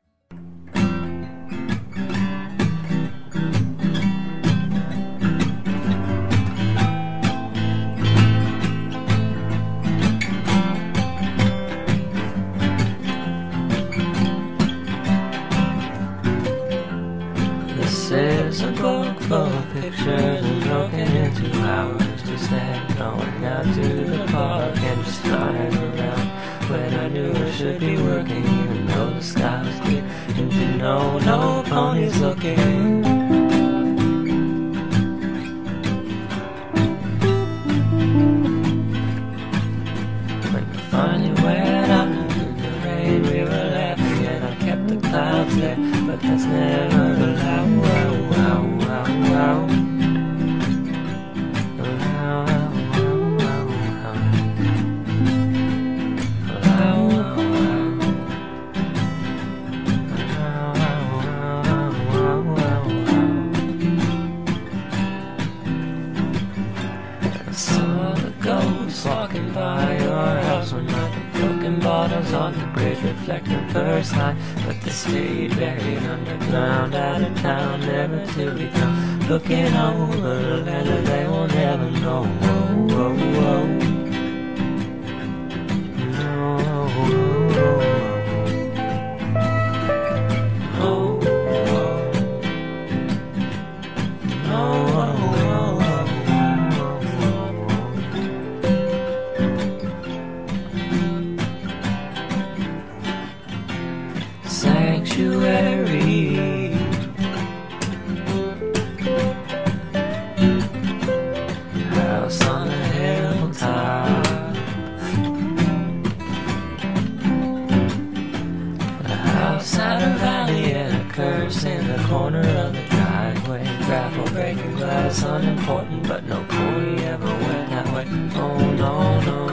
Of 120.07 120.21
valley 120.21 120.73
and 120.73 121.11
a 121.11 121.13
curse 121.13 121.65
in 121.65 121.87
the 121.89 122.03
corner 122.05 122.41
of 122.41 122.73
the 122.73 122.83
driveway. 122.91 123.65
Gravel 123.87 124.27
breaking 124.33 124.77
glass, 124.77 125.23
unimportant, 125.23 126.07
but 126.07 126.25
no 126.25 126.45
pony 126.49 127.03
ever 127.05 127.27
went 127.27 127.71
that 127.71 127.87
way. 127.95 128.07
Oh 128.35 128.59
no, 128.83 129.21
no, 129.21 129.46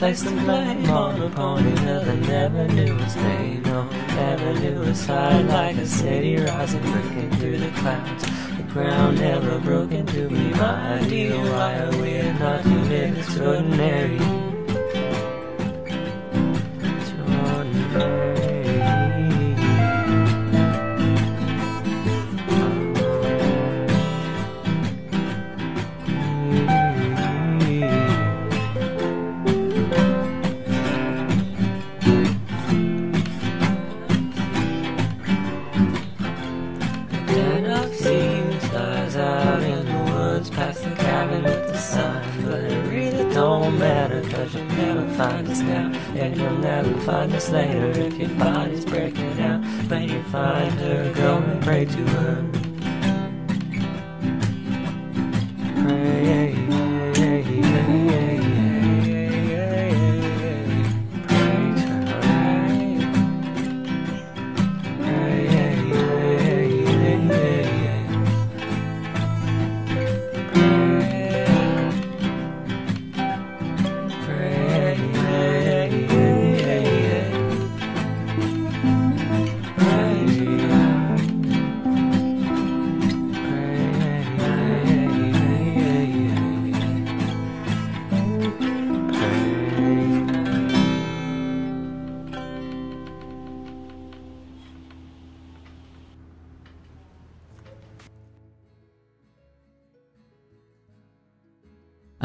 place 0.00 0.22
the 0.22 0.30
blame 0.30 0.88
on 0.88 1.20
the 1.20 1.28
pony 1.28 1.74
that 1.84 2.08
I 2.08 2.14
never 2.20 2.66
knew 2.68 2.94
his 2.94 3.16
name. 3.16 3.62
No, 3.64 3.84
never 4.16 4.58
knew 4.58 4.80
his 4.80 4.98
side 4.98 5.46
like 5.46 5.76
a 5.76 5.84
city 5.84 6.38
rising, 6.38 6.80
breaking 6.80 7.30
through 7.32 7.58
the 7.58 7.70
clouds. 7.72 8.24
The 8.56 8.62
ground 8.72 9.18
never 9.18 9.58
broke 9.58 9.92
into 9.92 10.30
me. 10.30 10.54
My 10.54 11.00
ideal, 11.00 11.42
why 11.52 11.80
are 11.80 11.90
we 12.00 12.22
not 12.38 12.60
extraordinary? 12.60 13.18
Extraordinary. 13.18 14.49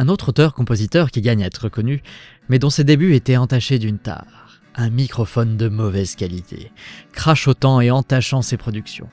Un 0.05 0.09
autre 0.09 0.29
auteur-compositeur 0.29 1.09
qui 1.09 1.21
gagne 1.21 1.41
à 1.41 1.47
être 1.47 1.63
reconnu, 1.63 2.03
mais 2.47 2.59
dont 2.59 2.69
ses 2.69 2.83
débuts 2.83 3.15
étaient 3.15 3.37
entachés 3.37 3.79
d'une 3.79 3.97
tare, 3.97 4.61
un 4.75 4.91
microphone 4.91 5.57
de 5.57 5.67
mauvaise 5.67 6.15
qualité, 6.15 6.71
crachotant 7.11 7.81
et 7.81 7.89
entachant 7.89 8.43
ses 8.43 8.55
productions. 8.55 9.09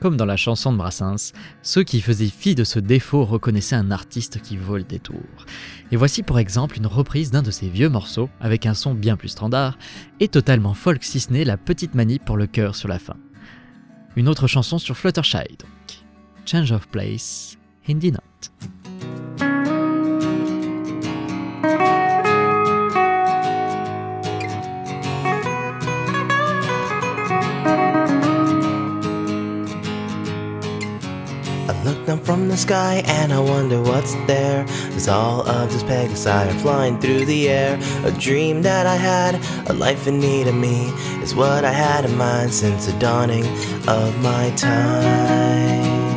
Comme 0.00 0.16
dans 0.16 0.24
la 0.24 0.38
chanson 0.38 0.72
de 0.72 0.78
Brassens, 0.78 1.34
ceux 1.60 1.82
qui 1.82 2.00
faisaient 2.00 2.30
fi 2.30 2.54
de 2.54 2.64
ce 2.64 2.78
défaut 2.78 3.26
reconnaissaient 3.26 3.76
un 3.76 3.90
artiste 3.90 4.40
qui 4.40 4.56
vaut 4.56 4.78
le 4.78 4.84
détour. 4.84 5.20
Et 5.92 5.96
voici 5.96 6.22
pour 6.22 6.38
exemple 6.38 6.78
une 6.78 6.86
reprise 6.86 7.30
d'un 7.30 7.42
de 7.42 7.50
ces 7.50 7.68
vieux 7.68 7.90
morceaux, 7.90 8.30
avec 8.40 8.64
un 8.64 8.72
son 8.72 8.94
bien 8.94 9.18
plus 9.18 9.28
standard, 9.28 9.76
et 10.18 10.28
totalement 10.28 10.72
folk 10.72 11.04
si 11.04 11.20
ce 11.20 11.30
n'est 11.30 11.44
la 11.44 11.58
petite 11.58 11.94
manip 11.94 12.24
pour 12.24 12.38
le 12.38 12.46
chœur 12.46 12.74
sur 12.74 12.88
la 12.88 12.98
fin. 12.98 13.18
Une 14.16 14.30
autre 14.30 14.46
chanson 14.46 14.78
sur 14.78 14.96
Fluttershy 14.96 15.58
donc. 15.58 16.06
Change 16.46 16.72
of 16.72 16.88
Place, 16.88 17.58
Hindi 17.86 18.12
Note. 18.12 18.79
Look 32.10 32.24
from 32.24 32.48
the 32.48 32.56
sky 32.56 33.04
and 33.06 33.32
I 33.32 33.38
wonder 33.38 33.80
what's 33.80 34.14
there. 34.26 34.64
As 34.96 35.06
all 35.06 35.48
of 35.48 35.72
this 35.72 35.84
Pegasi 35.84 36.50
are 36.50 36.58
flying 36.58 36.98
through 36.98 37.24
the 37.24 37.48
air. 37.48 37.78
A 38.04 38.10
dream 38.10 38.62
that 38.62 38.84
I 38.84 38.96
had, 38.96 39.36
a 39.70 39.72
life 39.72 40.08
in 40.08 40.18
need 40.18 40.48
of 40.48 40.56
me, 40.56 40.88
is 41.22 41.36
what 41.36 41.64
I 41.64 41.70
had 41.70 42.04
in 42.04 42.16
mind 42.16 42.52
since 42.52 42.86
the 42.86 42.98
dawning 42.98 43.46
of 43.86 44.20
my 44.24 44.50
time. 44.56 46.09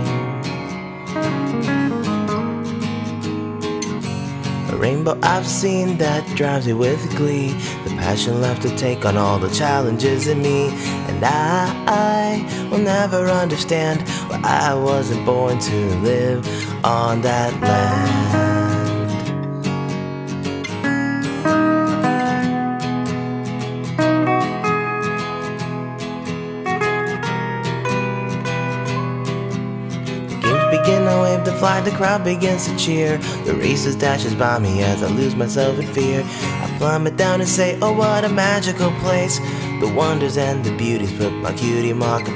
Rainbow 5.04 5.28
I've 5.28 5.48
seen 5.48 5.98
that 5.98 6.26
drives 6.36 6.68
me 6.68 6.74
with 6.74 7.16
glee. 7.16 7.52
The 7.84 7.90
passion 7.98 8.42
left 8.42 8.62
to 8.64 8.76
take 8.78 9.06
on 9.06 9.18
all 9.18 9.38
the 9.40 9.50
challenges 9.50 10.28
in 10.28 10.42
me. 10.42 10.70
And 11.08 11.24
I, 11.24 11.84
I 11.88 12.70
will 12.70 12.80
never 12.80 13.28
understand 13.28 14.08
why 14.30 14.42
I 14.44 14.74
wasn't 14.74 15.26
born 15.26 15.60
to 15.60 15.96
live 15.98 16.46
on 16.86 17.22
that 17.22 17.60
land. 17.62 18.53
Wave 31.64 31.86
the 31.86 31.92
crowd 31.92 32.26
begins 32.26 32.68
to 32.68 32.76
cheer. 32.76 33.18
The 33.46 33.56
races 33.56 33.96
dashes 33.96 34.36
by 34.36 34.60
me 34.60 34.84
as 34.84 35.02
I 35.02 35.08
lose 35.08 35.34
myself 35.34 35.80
in 35.80 35.88
fear. 35.94 36.22
I 36.22 36.76
plummet 36.78 37.16
down 37.16 37.40
and 37.40 37.50
say, 37.50 37.80
Oh, 37.82 37.94
what 37.94 38.26
a 38.26 38.30
magical 38.30 38.92
place. 39.00 39.40
The 39.80 39.90
wonders 39.96 40.36
and 40.36 40.62
the 40.66 40.76
beauties 40.76 41.14
put 41.14 41.32
my 41.32 41.54
cutie 41.54 41.94
mark 41.94 42.28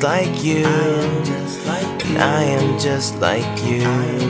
just 0.00 0.08
like 0.08 0.42
you. 0.42 0.64
I 2.16 2.42
am 2.44 2.78
just 2.78 3.20
like 3.20 3.64
you. 3.64 3.82
I 3.82 4.04
am 4.04 4.20
just 4.20 4.29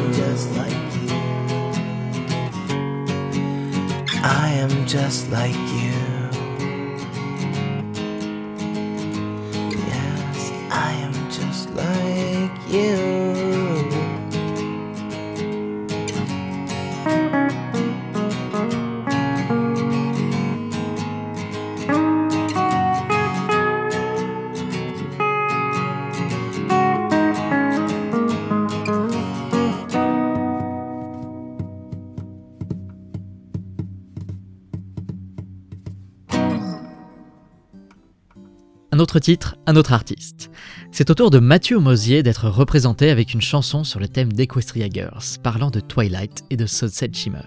autre 39.10 39.18
titre, 39.18 39.56
un 39.66 39.74
autre 39.74 39.92
artiste. 39.92 40.52
C'est 40.92 41.10
au 41.10 41.14
tour 41.14 41.30
de 41.30 41.40
Mathieu 41.40 41.80
Mosier 41.80 42.22
d'être 42.22 42.48
représenté 42.48 43.10
avec 43.10 43.34
une 43.34 43.40
chanson 43.40 43.82
sur 43.82 43.98
le 43.98 44.06
thème 44.06 44.32
d'Equestria 44.32 44.88
Girls, 44.88 45.40
parlant 45.42 45.72
de 45.72 45.80
Twilight 45.80 46.44
et 46.50 46.56
de 46.56 46.64
Sunset 46.64 47.10
Shimmer. 47.12 47.40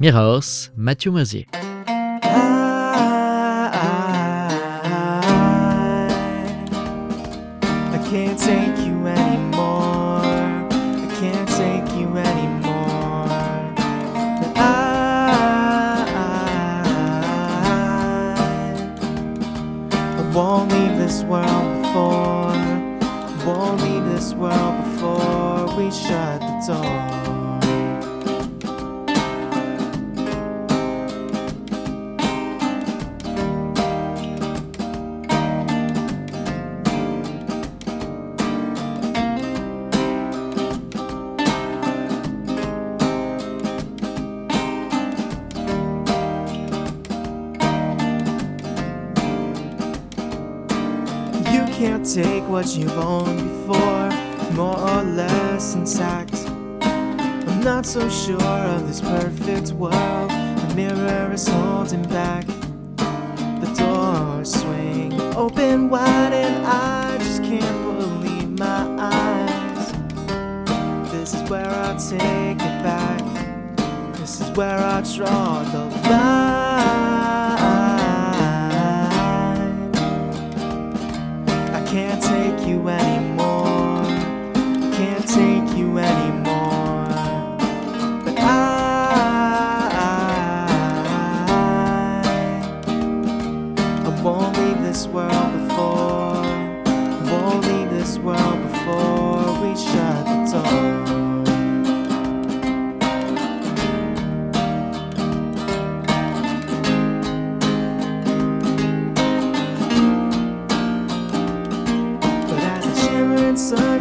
Mirrors, 0.00 0.70
Mathieu 0.78 1.10
Mosier. 1.10 1.46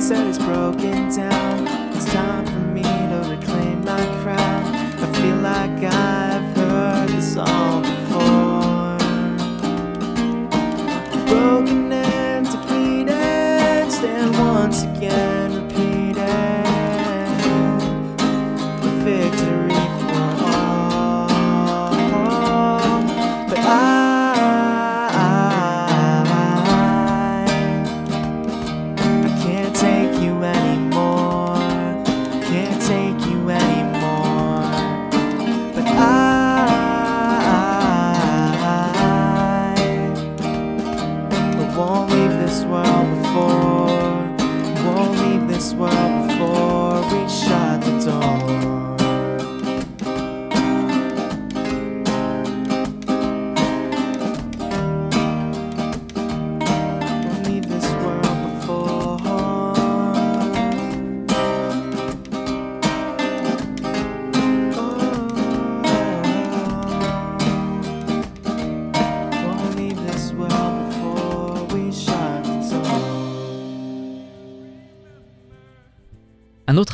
said 0.10 0.26
it's 0.26 0.40
broken 0.40 1.16
down. 1.16 1.59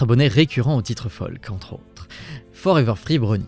abonnés 0.05 0.27
récurrents 0.27 0.77
au 0.77 0.83
titre 0.83 1.09
folk, 1.09 1.49
entre 1.49 1.73
autres. 1.73 2.07
Forever 2.53 2.93
Free 2.95 3.17
Brony. 3.17 3.47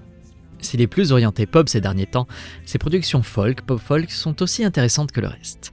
S'il 0.60 0.82
est 0.82 0.88
plus 0.88 1.12
orienté 1.12 1.46
pop 1.46 1.70
ces 1.70 1.82
derniers 1.82 2.08
temps, 2.08 2.28
ses 2.66 2.80
productions 2.80 3.22
folk, 3.22 3.62
pop-folk 3.62 4.10
sont 4.10 4.42
aussi 4.42 4.64
intéressantes 4.66 5.12
que 5.12 5.22
le 5.22 5.28
reste. 5.28 5.72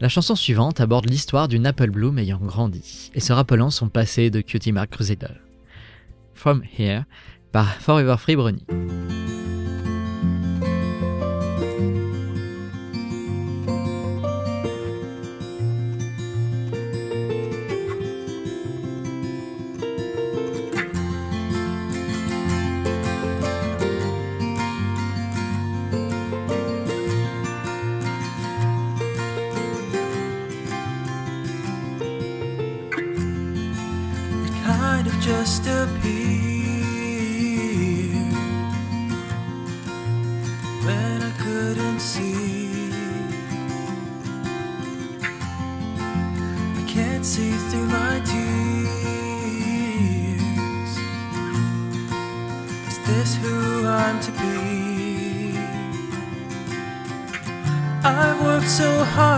La 0.00 0.08
chanson 0.08 0.34
suivante 0.34 0.80
aborde 0.80 1.08
l'histoire 1.08 1.46
d'une 1.46 1.64
Apple 1.64 1.90
Bloom 1.90 2.18
ayant 2.18 2.40
grandi 2.40 3.12
et 3.14 3.20
se 3.20 3.32
rappelant 3.32 3.70
son 3.70 3.88
passé 3.88 4.30
de 4.30 4.40
Cutie 4.40 4.72
Mark 4.72 4.90
Crusader. 4.90 5.40
From 6.34 6.62
Here 6.76 7.04
par 7.52 7.72
Forever 7.76 8.16
Free 8.18 8.34
Brony. 8.34 8.66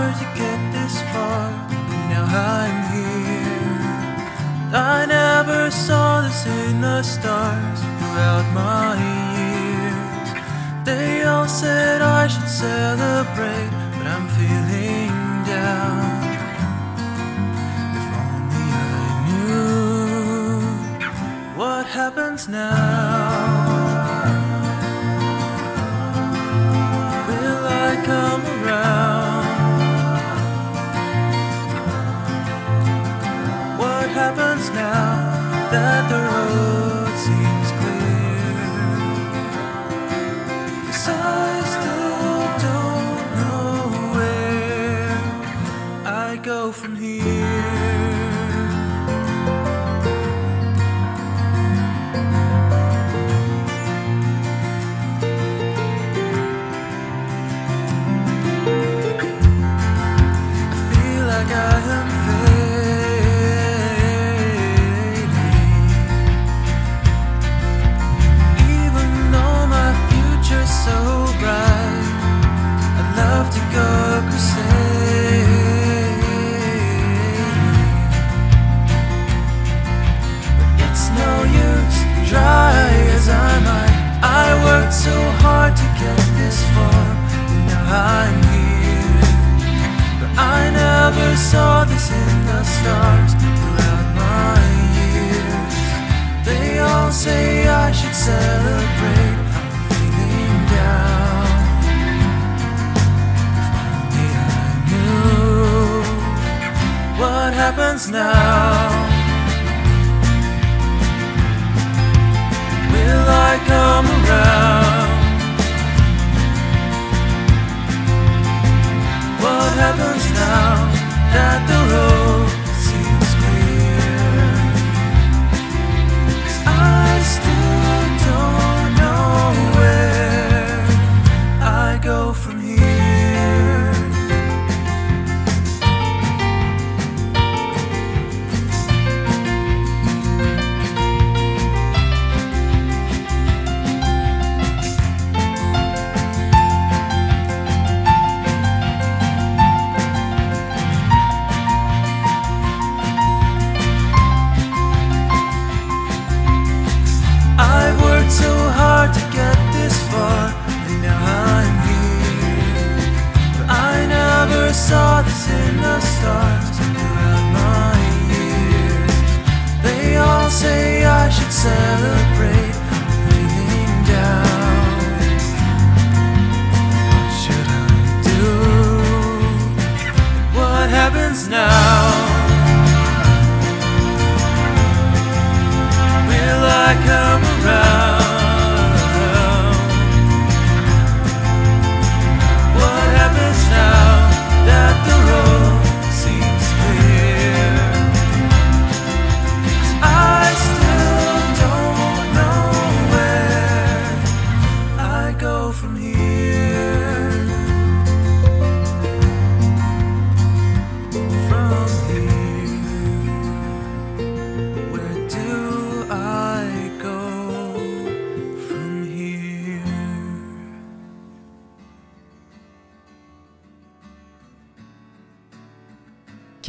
hard 0.09 0.19
to 0.19 0.39
get 0.39 0.73
this 0.73 1.03
far, 1.13 1.51
and 1.71 2.11
now 2.11 2.25
I'm 2.25 2.79
here. 2.93 3.89
I 4.73 5.07
never 5.07 5.71
saw 5.71 6.23
this 6.23 6.47
in 6.47 6.81
the 6.81 7.03
stars 7.03 7.81
throughout 7.99 8.47
my 8.55 8.97
years. 9.39 10.29
They 10.85 11.23
all 11.25 11.49
said 11.49 12.01
I 12.03 12.27
should 12.27 12.49
celebrate. 12.49 13.68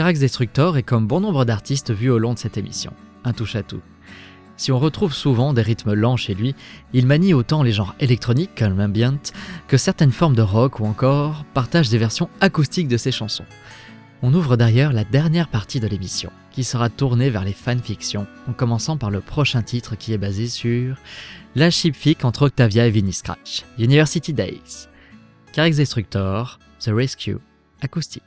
Carax 0.09 0.21
Destructor 0.21 0.75
est 0.75 0.81
comme 0.81 1.05
bon 1.05 1.19
nombre 1.19 1.45
d'artistes 1.45 1.93
vus 1.93 2.09
au 2.09 2.17
long 2.17 2.33
de 2.33 2.39
cette 2.39 2.57
émission, 2.57 2.93
un 3.25 3.31
touche-à-tout. 3.31 3.81
Si 4.57 4.71
on 4.71 4.79
retrouve 4.79 5.13
souvent 5.13 5.53
des 5.53 5.61
rythmes 5.61 5.93
lents 5.93 6.17
chez 6.17 6.33
lui, 6.33 6.55
il 6.93 7.05
manie 7.05 7.35
autant 7.35 7.61
les 7.61 7.73
genres 7.73 7.93
électroniques 7.99 8.55
comme 8.57 8.75
l'ambient 8.75 9.21
que 9.67 9.77
certaines 9.77 10.11
formes 10.11 10.33
de 10.35 10.41
rock 10.41 10.79
ou 10.79 10.87
encore 10.87 11.45
partage 11.53 11.89
des 11.89 11.99
versions 11.99 12.27
acoustiques 12.41 12.87
de 12.87 12.97
ses 12.97 13.11
chansons. 13.11 13.45
On 14.23 14.33
ouvre 14.33 14.57
d'ailleurs 14.57 14.93
la 14.93 15.03
dernière 15.03 15.47
partie 15.47 15.79
de 15.79 15.85
l'émission, 15.85 16.31
qui 16.49 16.63
sera 16.63 16.89
tournée 16.89 17.29
vers 17.29 17.45
les 17.45 17.53
fanfictions, 17.53 18.25
en 18.47 18.53
commençant 18.53 18.97
par 18.97 19.11
le 19.11 19.21
prochain 19.21 19.61
titre 19.61 19.95
qui 19.95 20.13
est 20.13 20.17
basé 20.17 20.47
sur 20.47 20.97
la 21.53 21.69
chipfic 21.69 22.25
entre 22.25 22.47
Octavia 22.47 22.87
et 22.87 22.89
Vinnie 22.89 23.13
Scratch, 23.13 23.63
University 23.77 24.33
Days, 24.33 24.87
Carax 25.53 25.77
Destructor, 25.77 26.57
The 26.79 26.89
Rescue, 26.95 27.37
acoustique. 27.83 28.23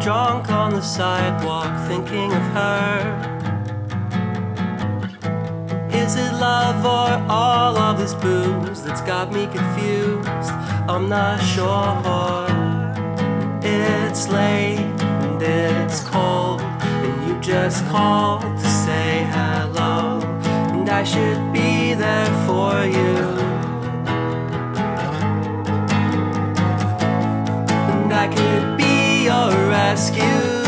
Drunk 0.00 0.50
on 0.50 0.72
the 0.72 0.80
sidewalk, 0.80 1.70
thinking 1.86 2.32
of 2.32 2.42
her. 2.58 3.00
Is 5.92 6.16
it 6.16 6.32
love 6.32 6.84
or 6.84 7.30
all 7.30 7.76
of 7.76 7.98
this 7.98 8.14
booze 8.14 8.82
that's 8.82 9.02
got 9.02 9.30
me 9.30 9.46
confused? 9.46 10.52
I'm 10.88 11.08
not 11.10 11.38
sure. 11.40 11.90
It's 13.62 14.28
late 14.28 14.78
and 14.78 15.42
it's 15.42 16.00
cold, 16.00 16.62
and 16.62 17.28
you 17.28 17.38
just 17.40 17.84
called 17.88 18.42
to 18.42 18.68
say 18.84 19.24
hello, 19.30 20.20
and 20.72 20.88
I 20.88 21.04
should 21.04 21.52
be 21.52 21.92
there 21.94 22.32
for 22.46 22.86
you. 22.86 23.40
and 28.10 28.12
I 28.12 28.26
could 28.26 28.79
your 29.30 29.68
rescue. 29.68 30.59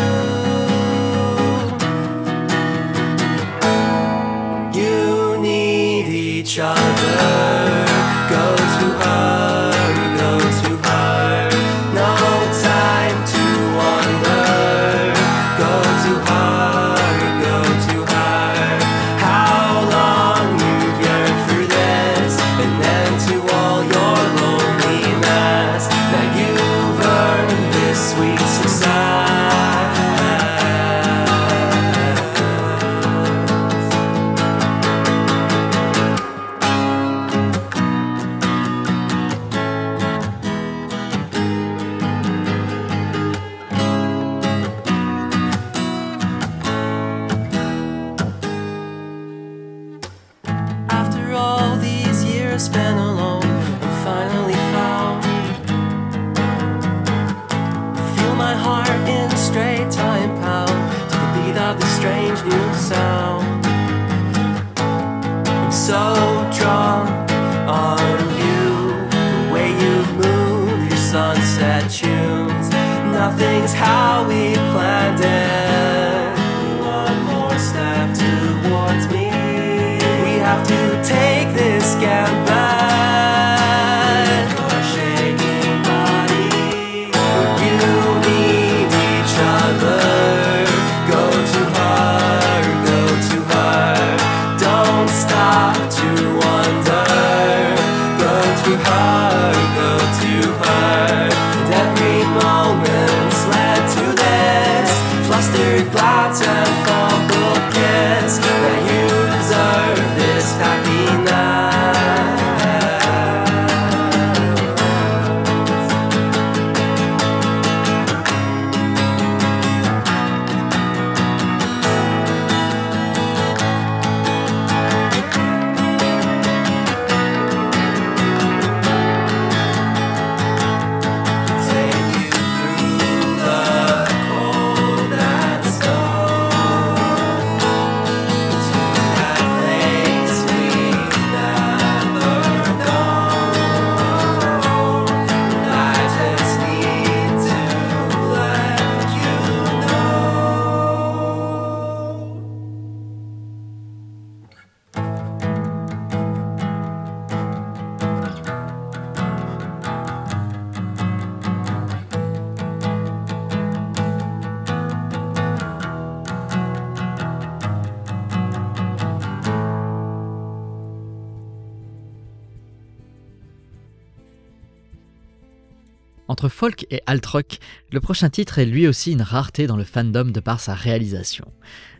Folk 176.62 176.86
et 176.92 177.02
alt-rock, 177.06 177.58
le 177.90 177.98
prochain 177.98 178.30
titre 178.30 178.60
est 178.60 178.66
lui 178.66 178.86
aussi 178.86 179.10
une 179.10 179.22
rareté 179.22 179.66
dans 179.66 179.76
le 179.76 179.82
fandom 179.82 180.26
de 180.26 180.38
par 180.38 180.60
sa 180.60 180.74
réalisation. 180.74 181.50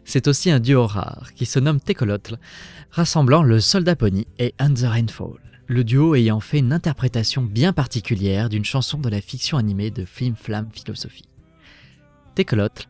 C'est 0.05 0.29
aussi 0.29 0.53
un 0.53 0.61
duo 0.61 0.87
rare 0.87 1.33
qui 1.35 1.47
se 1.47 1.59
nomme 1.59 1.81
Tekolotl, 1.81 2.37
rassemblant 2.93 3.43
le 3.43 3.59
Soldat 3.59 3.97
Pony 3.97 4.29
et 4.39 4.55
And 4.61 4.75
the 4.75 4.85
Rainfall. 4.85 5.41
Le 5.67 5.83
duo 5.83 6.15
ayant 6.15 6.39
fait 6.39 6.61
une 6.61 6.73
interprétation 6.73 7.43
bien 7.43 7.73
particulière 7.73 8.49
d'une 8.49 8.65
chanson 8.65 8.99
de 8.99 9.09
la 9.09 9.21
fiction 9.21 9.59
animée 9.59 9.91
de 9.91 10.05
Flim 10.05 10.37
Flam 10.37 10.69
Philosophy. 10.71 11.25
Tekolotl, 12.37 12.87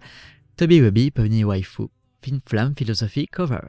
Toby 0.59 0.83
Webby 0.83 1.11
Pony 1.11 1.43
Waifu, 1.43 1.85
Flim 2.21 2.41
Flam 2.45 2.75
Philosophy 2.77 3.29
Cover. 3.29 3.63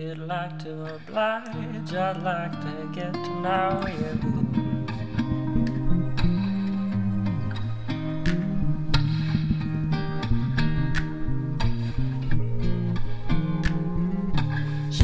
You'd 0.00 0.18
like 0.18 0.58
to 0.58 0.94
oblige, 0.94 1.92
I'd 1.92 2.22
like 2.22 2.52
to 2.62 2.90
get 2.94 3.12
to 3.12 3.40
know 3.42 3.84
you. 3.86 4.12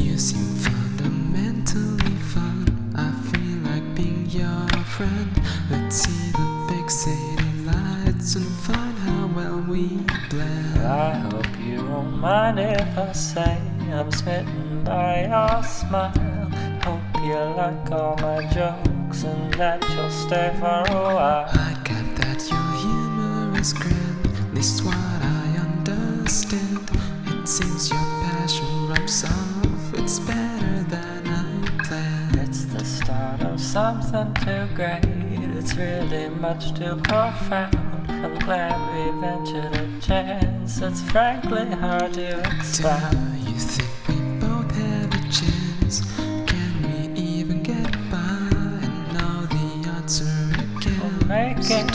You 0.01 0.17
seem 0.17 0.55
fundamentally 0.65 2.15
fun. 2.33 2.65
I 2.95 3.11
feel 3.29 3.57
like 3.69 3.95
being 3.95 4.25
your 4.31 4.67
friend. 4.95 5.31
Let's 5.69 5.97
see 5.97 6.31
the 6.31 6.65
big 6.69 6.89
city 6.89 7.51
lights 7.65 8.35
and 8.35 8.47
find 8.65 8.97
how 8.97 9.27
well 9.27 9.61
we 9.69 9.99
blend. 10.31 10.79
I 10.79 11.13
hope 11.29 11.59
you 11.59 11.85
won't 11.85 12.17
mind 12.17 12.59
if 12.59 12.97
I 12.97 13.11
say 13.11 13.76
I'm 13.93 14.11
smitten 14.11 14.83
by 14.83 15.25
your 15.25 15.63
smile. 15.63 16.11
Hope 16.83 17.01
you 17.23 17.33
like 17.33 17.91
all 17.91 18.15
my 18.17 18.45
jokes 18.53 19.23
and 19.23 19.53
that 19.53 19.81
you'll 19.89 20.09
stay 20.09 20.53
for 20.59 20.83
a 20.87 21.15
while. 21.15 21.49
I 21.51 21.77
get 21.83 22.15
that 22.17 22.49
your 22.49 22.71
humor 22.81 23.59
is 23.59 23.73
grand, 23.73 24.25
at 24.25 24.53
least 24.53 24.83
what 24.83 24.95
I 24.95 25.57
understand. 25.65 26.89
It 27.27 27.47
seems 27.47 27.89
your 27.89 27.99
passion 27.99 28.89
rubs 28.89 29.23
off, 29.23 29.93
it's 29.93 30.19
better 30.19 30.83
than 30.83 31.27
I 31.27 31.83
planned. 31.83 32.35
It's 32.35 32.65
the 32.65 32.83
start 32.83 33.41
of 33.41 33.59
something 33.59 34.33
too 34.45 34.67
great. 34.75 35.05
It's 35.57 35.75
really 35.75 36.29
much 36.29 36.73
too 36.75 36.95
profound. 37.03 37.75
I'm 38.09 38.37
glad 38.39 38.77
we 38.93 39.21
ventured 39.21 39.75
a 39.75 40.01
chance. 40.01 40.81
It's 40.81 41.01
frankly 41.01 41.65
hard 41.71 42.13
to 42.13 42.41
Do 42.41 43.36
make 51.37 51.69
it 51.69 51.87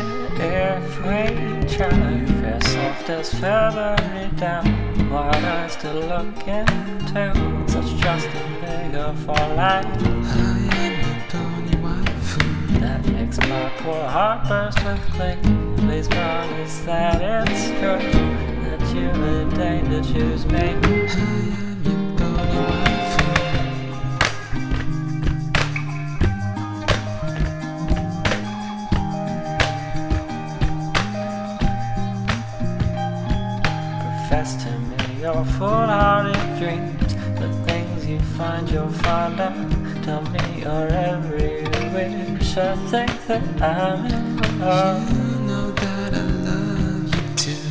try. 1.68 2.10
You 2.10 2.26
feel 2.26 2.60
soft 2.60 3.10
as 3.10 3.34
feathery 3.34 4.30
down. 4.36 5.10
Wide 5.10 5.44
eyes 5.56 5.76
to 5.76 5.92
look 5.92 6.46
into. 6.46 7.24
Such 7.68 7.90
trust 8.00 8.28
and 8.28 8.54
bigger 8.62 9.12
for 9.24 9.42
life. 9.56 9.86
I 9.86 10.68
am. 10.76 11.12
That 12.80 13.02
makes 13.08 13.38
my 13.38 13.72
poor 13.78 14.04
heart 14.16 14.48
burst 14.48 14.84
with 14.84 15.04
glee. 15.12 15.38
Please 15.76 16.08
promise 16.08 16.78
that 16.80 17.20
it's 17.48 17.64
true 17.78 18.02
that 18.64 18.82
you 18.94 19.10
deign 19.56 19.84
to 19.90 20.00
choose 20.12 20.44
me. 20.46 21.71
Full-hearted 35.62 36.58
dreams, 36.58 37.14
the 37.38 37.48
things 37.66 38.04
you 38.04 38.18
find 38.36 38.68
you'll 38.68 38.88
find 39.06 39.38
out. 39.38 39.70
Tell 40.02 40.22
me 40.34 40.62
your 40.62 40.88
every 40.88 41.62
wish. 41.94 42.56
I 42.56 42.74
think 42.90 43.12
that 43.28 43.62
I'm 43.62 44.06
in 44.06 44.58
love. 44.58 45.08
You 45.12 45.46
know 45.46 45.70
that 45.70 46.14
I 46.14 46.24
love 46.48 47.14
you 47.14 47.26
too. 47.42 47.62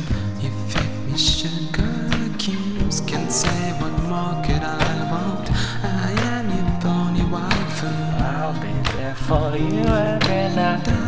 You 0.42 0.50
fit 0.70 0.92
me 1.06 1.18
sugar 1.18 1.94
cubes. 2.38 3.02
Can 3.02 3.28
say 3.28 3.62
what 3.80 3.94
more 4.08 4.42
could 4.42 4.64
I 4.64 4.94
want? 5.12 5.46
I 5.84 6.12
am 6.32 6.46
your 6.56 6.68
Tony 6.80 7.24
waifu. 7.32 7.90
I'll 8.22 8.54
be 8.64 8.72
there 8.92 9.14
for 9.26 9.54
you 9.54 9.84
every 9.84 10.56
night. 10.56 11.01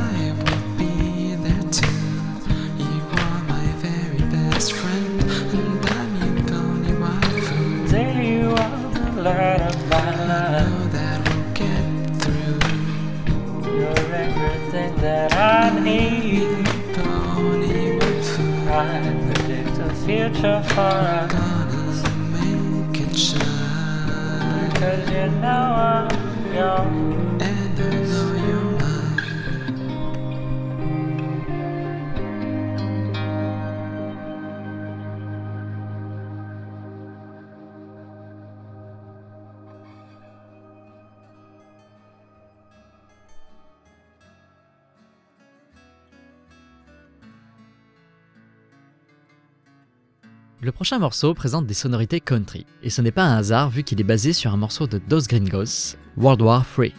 Le 50.65 50.73
prochain 50.73 50.99
morceau 50.99 51.35
présente 51.35 51.67
des 51.67 51.75
sonorités 51.75 52.21
country, 52.21 52.65
et 52.83 52.89
ce 52.89 53.03
n'est 53.03 53.11
pas 53.11 53.27
un 53.27 53.37
hasard 53.37 53.69
vu 53.69 53.83
qu'il 53.83 54.01
est 54.01 54.03
basé 54.03 54.33
sur 54.33 54.51
un 54.51 54.57
morceau 54.57 54.87
de 54.87 54.97
Dos 54.97 55.27
Gringos, 55.29 55.99
World 56.17 56.41
War 56.41 56.65
III. 56.79 56.95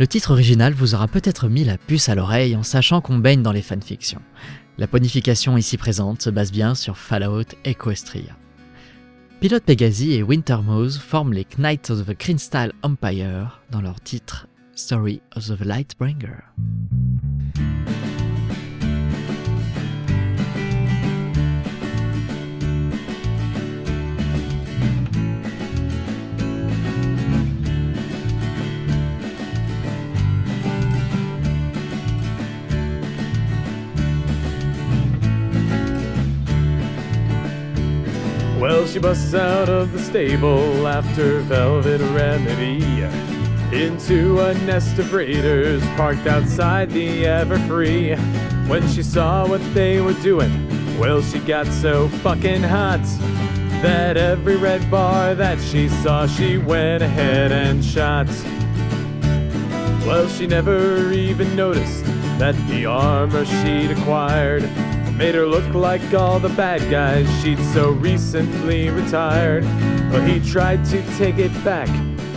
Le 0.00 0.06
titre 0.08 0.32
original 0.32 0.72
vous 0.72 0.96
aura 0.96 1.06
peut-être 1.06 1.46
mis 1.46 1.62
la 1.62 1.78
puce 1.78 2.08
à 2.08 2.16
l'oreille 2.16 2.56
en 2.56 2.64
sachant 2.64 3.00
qu'on 3.00 3.18
baigne 3.18 3.44
dans 3.44 3.52
les 3.52 3.62
fanfictions. 3.62 4.20
La 4.78 4.88
ponification 4.88 5.56
ici 5.56 5.76
présente 5.76 6.22
se 6.22 6.30
base 6.30 6.50
bien 6.50 6.74
sur 6.74 6.98
Fallout 6.98 7.54
Equestria. 7.64 8.36
Pilot 9.40 9.60
Pegasi 9.60 10.14
et 10.14 10.24
Wintermose 10.24 10.98
forment 10.98 11.34
les 11.34 11.46
Knights 11.56 11.90
of 11.90 12.04
the 12.04 12.18
Crystal 12.18 12.72
Empire 12.82 13.60
dans 13.70 13.80
leur 13.80 14.00
titre 14.00 14.48
Story 14.74 15.22
of 15.36 15.46
the 15.46 15.64
Lightbringer. 15.64 16.42
Well, 38.60 38.86
she 38.86 38.98
busts 38.98 39.32
out 39.32 39.70
of 39.70 39.90
the 39.90 39.98
stable 39.98 40.86
after 40.86 41.40
Velvet 41.40 42.02
Remedy 42.14 43.00
into 43.72 44.38
a 44.38 44.52
nest 44.66 44.98
of 44.98 45.14
raiders 45.14 45.82
parked 45.96 46.26
outside 46.26 46.90
the 46.90 47.24
Everfree. 47.24 48.18
When 48.68 48.86
she 48.88 49.02
saw 49.02 49.48
what 49.48 49.62
they 49.72 50.02
were 50.02 50.12
doing, 50.12 50.52
well, 50.98 51.22
she 51.22 51.38
got 51.38 51.68
so 51.68 52.08
fucking 52.08 52.62
hot 52.62 53.00
that 53.80 54.18
every 54.18 54.56
red 54.56 54.90
bar 54.90 55.34
that 55.34 55.58
she 55.58 55.88
saw, 55.88 56.26
she 56.26 56.58
went 56.58 57.02
ahead 57.02 57.52
and 57.52 57.82
shot. 57.82 58.28
Well, 60.06 60.28
she 60.28 60.46
never 60.46 61.10
even 61.12 61.56
noticed 61.56 62.04
that 62.38 62.54
the 62.68 62.84
armor 62.84 63.46
she'd 63.46 63.90
acquired 63.90 64.64
made 65.20 65.34
her 65.34 65.46
look 65.46 65.74
like 65.74 66.14
all 66.14 66.40
the 66.40 66.48
bad 66.48 66.80
guys 66.90 67.28
she'd 67.42 67.58
so 67.74 67.90
recently 67.90 68.88
retired. 68.88 69.62
But 70.10 70.26
he 70.26 70.40
tried 70.40 70.82
to 70.86 71.02
take 71.18 71.36
it 71.36 71.52
back, 71.62 71.88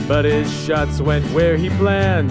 but 0.06 0.26
his 0.26 0.52
shots 0.66 1.00
went 1.00 1.26
where 1.32 1.56
he 1.56 1.70
planned. 1.70 2.30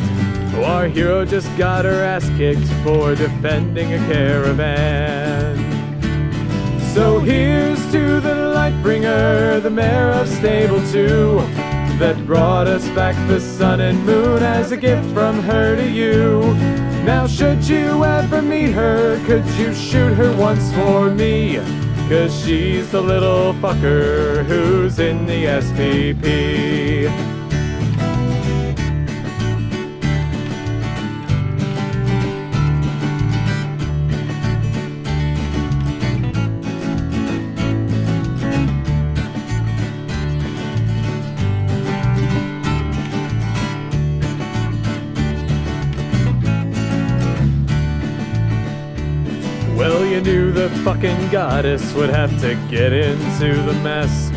Oh, 0.54 0.64
our 0.64 0.88
hero 0.88 1.24
just 1.24 1.48
got 1.56 1.86
her 1.86 2.04
ass 2.04 2.28
kicked 2.36 2.68
for 2.84 3.14
defending 3.14 3.94
a 3.94 3.98
caravan. 4.12 5.56
So 6.92 7.18
here's 7.20 7.80
to 7.90 8.20
the 8.20 8.52
Lightbringer, 8.54 9.62
the 9.62 9.70
mayor 9.70 10.10
of 10.10 10.28
Stable 10.28 10.86
2, 10.90 11.36
that 11.96 12.26
brought 12.26 12.66
us 12.66 12.86
back 12.90 13.16
the 13.26 13.40
sun 13.40 13.80
and 13.80 14.04
moon 14.04 14.42
as 14.42 14.70
a 14.70 14.76
gift 14.76 15.08
from 15.14 15.40
her 15.44 15.76
to 15.76 15.88
you. 15.88 16.81
Now, 17.04 17.26
should 17.26 17.64
you 17.64 18.04
ever 18.04 18.40
meet 18.40 18.70
her, 18.72 19.18
could 19.26 19.44
you 19.58 19.74
shoot 19.74 20.14
her 20.14 20.34
once 20.36 20.72
for 20.72 21.10
me? 21.10 21.56
Cause 22.08 22.32
she's 22.44 22.90
the 22.92 23.00
little 23.00 23.54
fucker 23.54 24.44
who's 24.44 25.00
in 25.00 25.26
the 25.26 25.46
SPP. 25.46 27.31
Fucking 50.84 51.28
goddess 51.30 51.94
would 51.94 52.10
have 52.10 52.30
to 52.40 52.56
get 52.68 52.92
into 52.92 53.54
the 53.62 53.72
mess. 53.84 54.30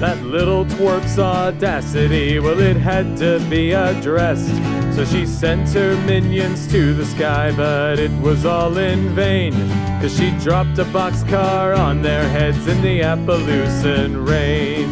That 0.00 0.18
little 0.22 0.64
twerp's 0.64 1.18
audacity, 1.18 2.38
well, 2.38 2.58
it 2.60 2.78
had 2.78 3.18
to 3.18 3.38
be 3.50 3.72
addressed. 3.72 4.48
So 4.96 5.04
she 5.04 5.26
sent 5.26 5.68
her 5.74 5.94
minions 6.06 6.66
to 6.68 6.94
the 6.94 7.04
sky, 7.04 7.52
but 7.54 7.98
it 7.98 8.10
was 8.22 8.46
all 8.46 8.78
in 8.78 9.10
vain. 9.10 9.52
Cause 10.00 10.16
she 10.16 10.30
dropped 10.38 10.78
a 10.78 10.84
boxcar 10.84 11.76
on 11.76 12.00
their 12.00 12.26
heads 12.26 12.66
in 12.66 12.80
the 12.80 13.02
Appalachian 13.02 14.24
rain. 14.24 14.90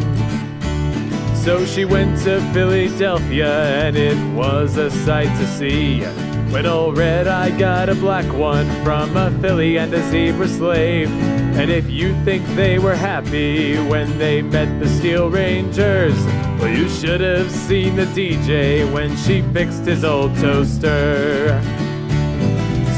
So 1.33 1.65
she 1.65 1.83
went 1.83 2.19
to 2.25 2.39
Fillydelphia, 2.53 3.49
and 3.85 3.97
it 3.97 4.35
was 4.35 4.77
a 4.77 4.91
sight 4.91 5.35
to 5.39 5.47
see. 5.47 6.30
When 6.51 6.65
old 6.65 6.97
Red 6.97 7.27
Eye 7.27 7.57
got 7.57 7.87
a 7.87 7.95
black 7.95 8.25
one 8.33 8.69
from 8.83 9.15
a 9.15 9.31
filly 9.39 9.77
and 9.77 9.93
a 9.93 10.03
zebra 10.09 10.49
slave. 10.49 11.09
And 11.55 11.71
if 11.71 11.89
you 11.89 12.13
think 12.25 12.45
they 12.55 12.77
were 12.77 12.93
happy 12.93 13.77
when 13.77 14.17
they 14.17 14.41
met 14.41 14.79
the 14.79 14.89
Steel 14.89 15.29
Rangers, 15.29 16.15
well, 16.59 16.67
you 16.67 16.89
should 16.89 17.21
have 17.21 17.49
seen 17.49 17.95
the 17.95 18.05
DJ 18.07 18.91
when 18.91 19.15
she 19.15 19.41
fixed 19.53 19.85
his 19.85 20.03
old 20.03 20.35
toaster. 20.37 21.61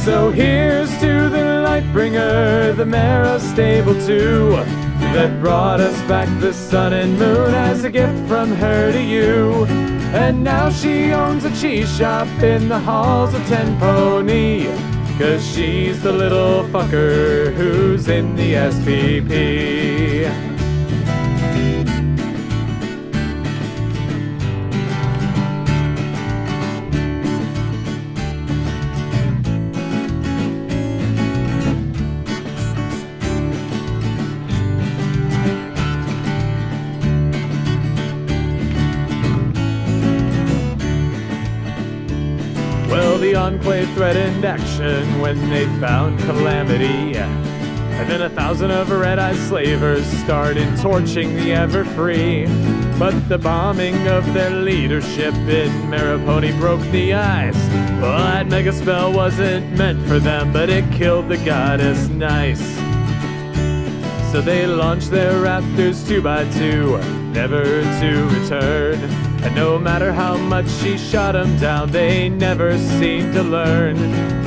So 0.03 0.31
here's 0.31 0.89
to 0.99 1.29
the 1.29 1.63
Lightbringer, 1.63 2.75
the 2.75 2.85
mare 2.85 3.23
of 3.23 3.41
Stable 3.41 3.93
2, 4.05 4.82
that 5.13 5.39
brought 5.39 5.79
us 5.79 5.95
back 6.07 6.27
the 6.39 6.51
sun 6.51 6.91
and 6.91 7.17
moon 7.19 7.53
as 7.53 7.83
a 7.83 7.89
gift 7.89 8.27
from 8.27 8.51
her 8.51 8.91
to 8.91 9.01
you. 9.01 9.65
And 10.13 10.43
now 10.43 10.71
she 10.71 11.11
owns 11.11 11.45
a 11.45 11.55
cheese 11.55 11.95
shop 11.95 12.27
in 12.41 12.67
the 12.67 12.79
halls 12.79 13.35
of 13.35 13.45
Ten 13.45 13.79
Pony. 13.79 14.65
Cause 15.19 15.45
she's 15.45 16.01
the 16.01 16.11
little 16.11 16.63
fucker 16.69 17.53
who's 17.53 18.07
in 18.07 18.35
the 18.35 18.53
SPP. 18.53 20.52
Enclave 43.53 43.93
threatened 43.93 44.43
action 44.43 45.21
when 45.21 45.37
they 45.51 45.65
found 45.79 46.19
Calamity. 46.21 47.15
And 47.15 48.09
then 48.09 48.23
a 48.23 48.29
thousand 48.29 48.71
of 48.71 48.89
red 48.89 49.19
eyed 49.19 49.35
slavers 49.35 50.05
started 50.23 50.75
torching 50.79 51.35
the 51.35 51.51
Everfree. 51.51 52.47
But 52.97 53.29
the 53.29 53.37
bombing 53.37 54.07
of 54.07 54.33
their 54.33 54.49
leadership 54.49 55.35
in 55.35 55.69
Maripony 55.91 56.57
broke 56.57 56.81
the 56.91 57.13
ice. 57.13 57.55
Well, 58.01 58.17
that 58.17 58.47
mega 58.47 58.73
spell 58.73 59.13
wasn't 59.13 59.77
meant 59.77 60.03
for 60.07 60.17
them, 60.17 60.51
but 60.51 60.71
it 60.71 60.91
killed 60.91 61.29
the 61.29 61.37
goddess 61.37 62.07
nice. 62.09 62.63
So 64.31 64.41
they 64.41 64.65
launched 64.65 65.11
their 65.11 65.33
raptors 65.33 66.07
two 66.07 66.23
by 66.23 66.49
two, 66.53 66.97
never 67.31 67.63
to 67.63 68.39
return. 68.39 69.22
And 69.43 69.55
no 69.55 69.77
matter 69.77 70.13
how 70.13 70.37
much 70.37 70.69
she 70.69 70.97
shot 70.97 71.33
down, 71.59 71.91
they 71.91 72.29
never 72.29 72.77
seemed 72.77 73.33
to 73.33 73.43
learn. 73.43 73.95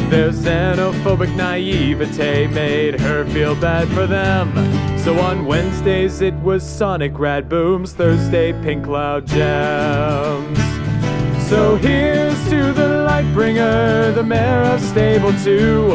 Their 0.08 0.30
xenophobic 0.30 1.34
naivete 1.36 2.46
made 2.46 2.98
her 3.00 3.26
feel 3.26 3.54
bad 3.54 3.88
for 3.88 4.06
them. 4.06 4.54
So 4.98 5.18
on 5.18 5.44
Wednesdays 5.44 6.22
it 6.22 6.34
was 6.36 6.62
Sonic 6.62 7.18
Rad 7.18 7.48
Booms, 7.48 7.92
Thursday 7.92 8.52
Pink 8.62 8.84
Cloud 8.84 9.26
Gems. 9.26 10.58
So 11.48 11.76
here's 11.76 12.42
to 12.48 12.72
the 12.72 13.06
Lightbringer, 13.06 14.14
the 14.14 14.22
mare 14.22 14.62
of 14.62 14.80
Stable 14.80 15.32
2, 15.44 15.88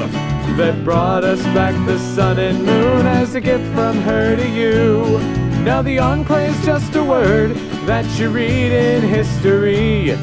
that 0.58 0.80
brought 0.84 1.24
us 1.24 1.42
back 1.56 1.74
the 1.88 1.98
sun 1.98 2.38
and 2.38 2.64
moon 2.64 3.08
as 3.08 3.34
a 3.34 3.42
gift 3.42 3.66
from 3.74 3.98
her 4.02 4.36
to 4.36 4.48
you. 4.48 5.18
Now 5.64 5.82
the 5.82 5.98
Enclave's 5.98 6.64
just 6.64 6.96
a 6.96 7.04
word 7.04 7.58
that 7.86 8.06
you 8.20 8.30
read 8.30 8.72
in 8.72 9.02
history, 9.02 10.16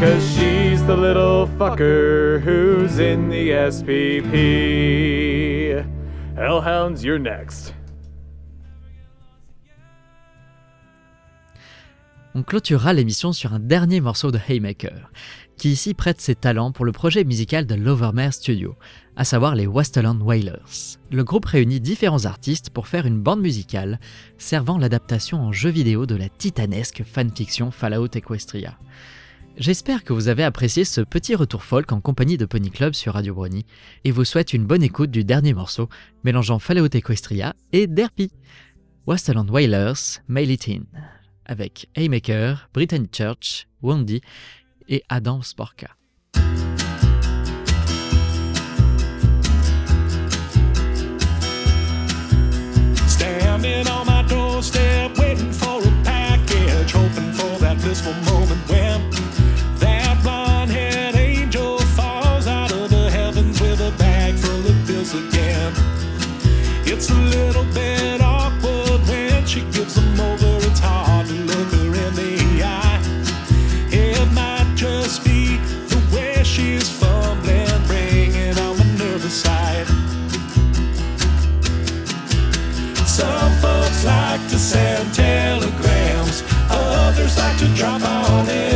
cause 0.00 0.36
she's 0.36 0.84
the 0.84 0.96
little 0.96 1.46
fucker 1.46 2.40
who's 2.40 2.98
in 2.98 3.28
the 3.28 3.50
SPP. 3.50 4.34
Hellhounds, 6.36 7.04
you're 7.04 7.20
next. 7.20 7.72
On 12.36 12.42
clôturera 12.42 12.92
l'émission 12.92 13.32
sur 13.32 13.54
un 13.54 13.60
dernier 13.60 14.00
morceau 14.00 14.32
de 14.32 14.40
Haymaker, 14.48 15.12
qui 15.56 15.70
ici 15.70 15.94
prête 15.94 16.20
ses 16.20 16.34
talents 16.34 16.72
pour 16.72 16.84
le 16.84 16.90
projet 16.90 17.22
musical 17.22 17.64
de 17.64 17.76
Lovermere 17.76 18.32
Studio, 18.32 18.74
à 19.14 19.22
savoir 19.24 19.54
les 19.54 19.68
Westerland 19.68 20.20
Wailers. 20.20 20.98
Le 21.12 21.22
groupe 21.22 21.44
réunit 21.44 21.78
différents 21.78 22.24
artistes 22.24 22.70
pour 22.70 22.88
faire 22.88 23.06
une 23.06 23.20
bande 23.20 23.40
musicale 23.40 24.00
servant 24.36 24.78
l'adaptation 24.78 25.42
en 25.42 25.52
jeu 25.52 25.70
vidéo 25.70 26.06
de 26.06 26.16
la 26.16 26.28
titanesque 26.28 27.04
fanfiction 27.04 27.70
Fallout 27.70 28.08
Equestria. 28.16 28.76
J'espère 29.56 30.02
que 30.02 30.12
vous 30.12 30.26
avez 30.26 30.42
apprécié 30.42 30.84
ce 30.84 31.02
petit 31.02 31.36
retour 31.36 31.62
folk 31.62 31.92
en 31.92 32.00
compagnie 32.00 32.36
de 32.36 32.46
Pony 32.46 32.72
Club 32.72 32.94
sur 32.94 33.14
Radio 33.14 33.34
Brony 33.34 33.64
et 34.02 34.10
vous 34.10 34.24
souhaite 34.24 34.52
une 34.52 34.66
bonne 34.66 34.82
écoute 34.82 35.12
du 35.12 35.22
dernier 35.22 35.54
morceau 35.54 35.88
mélangeant 36.24 36.58
Fallout 36.58 36.88
Equestria 36.92 37.54
et 37.72 37.86
Derpy. 37.86 38.32
Westerland 39.06 39.48
Wailers, 39.48 40.18
Mail 40.26 40.50
It 40.50 40.68
In, 40.68 40.82
avec 41.46 41.88
Haymaker, 41.94 42.68
Brittany 42.72 43.08
Church, 43.10 43.66
Wendy 43.82 44.20
et 44.88 45.02
Adam 45.08 45.42
Sporka. 45.42 45.88
Standing 53.06 53.88
on 53.88 54.06
my 54.06 54.22
doorstep, 54.28 55.16
waiting 55.18 55.52
for 55.52 55.80
a 55.80 56.04
package, 56.04 56.92
hoping 56.92 57.32
for 57.32 57.58
that 57.60 57.78
blissful 57.80 58.12
moment 58.32 58.60
when 58.68 59.10
that 59.78 60.18
blonde-haired 60.22 61.16
angel 61.16 61.78
falls 61.96 62.46
out 62.46 62.72
of 62.72 62.90
the 62.90 63.10
heavens 63.10 63.60
with 63.60 63.80
a 63.80 63.90
bag 63.96 64.34
full 64.34 64.66
of 64.66 64.86
bills 64.86 65.14
again. 65.14 65.72
It's 66.86 67.10
a 67.10 67.14
little 67.14 67.64
bit 67.72 67.93
send 84.74 85.14
telegrams, 85.14 86.42
others 86.68 87.38
like 87.38 87.56
to 87.58 87.68
drop 87.76 88.02
on 88.02 88.48
in. 88.48 88.73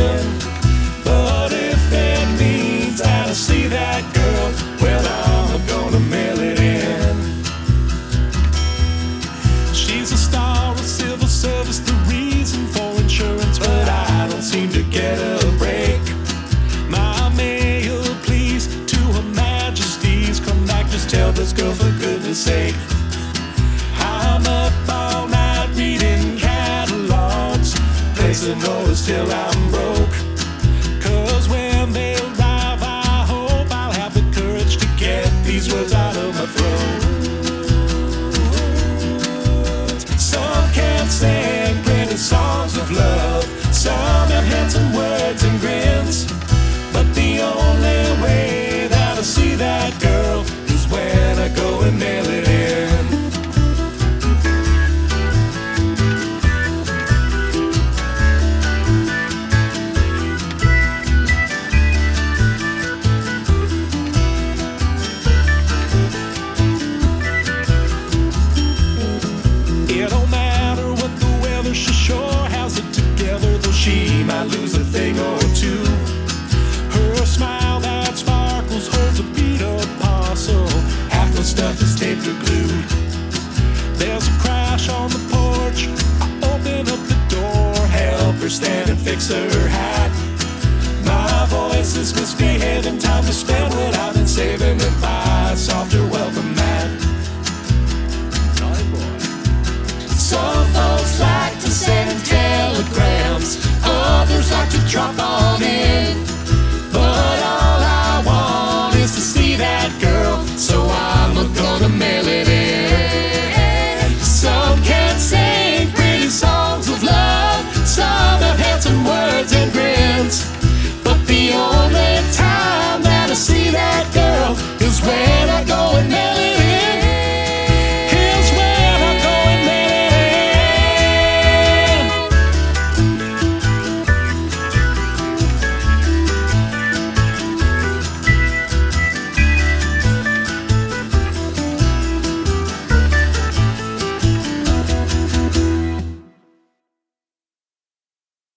Placing 28.99 28.99
orders 28.99 29.05
till 29.05 29.31
I'm 29.31 29.71
broke. 29.71 31.01
Cause 31.01 31.49
when 31.49 31.93
they 31.93 32.15
arrive, 32.15 32.81
I 32.81 33.25
hope 33.27 33.71
I'll 33.71 33.91
have 33.91 34.13
the 34.13 34.39
courage 34.39 34.77
to 34.77 34.87
get 34.97 35.29
these 35.43 35.71
words 35.71 35.93
out 35.93 36.15
of 36.15 36.35
my 36.35 36.45
throat. 36.45 37.08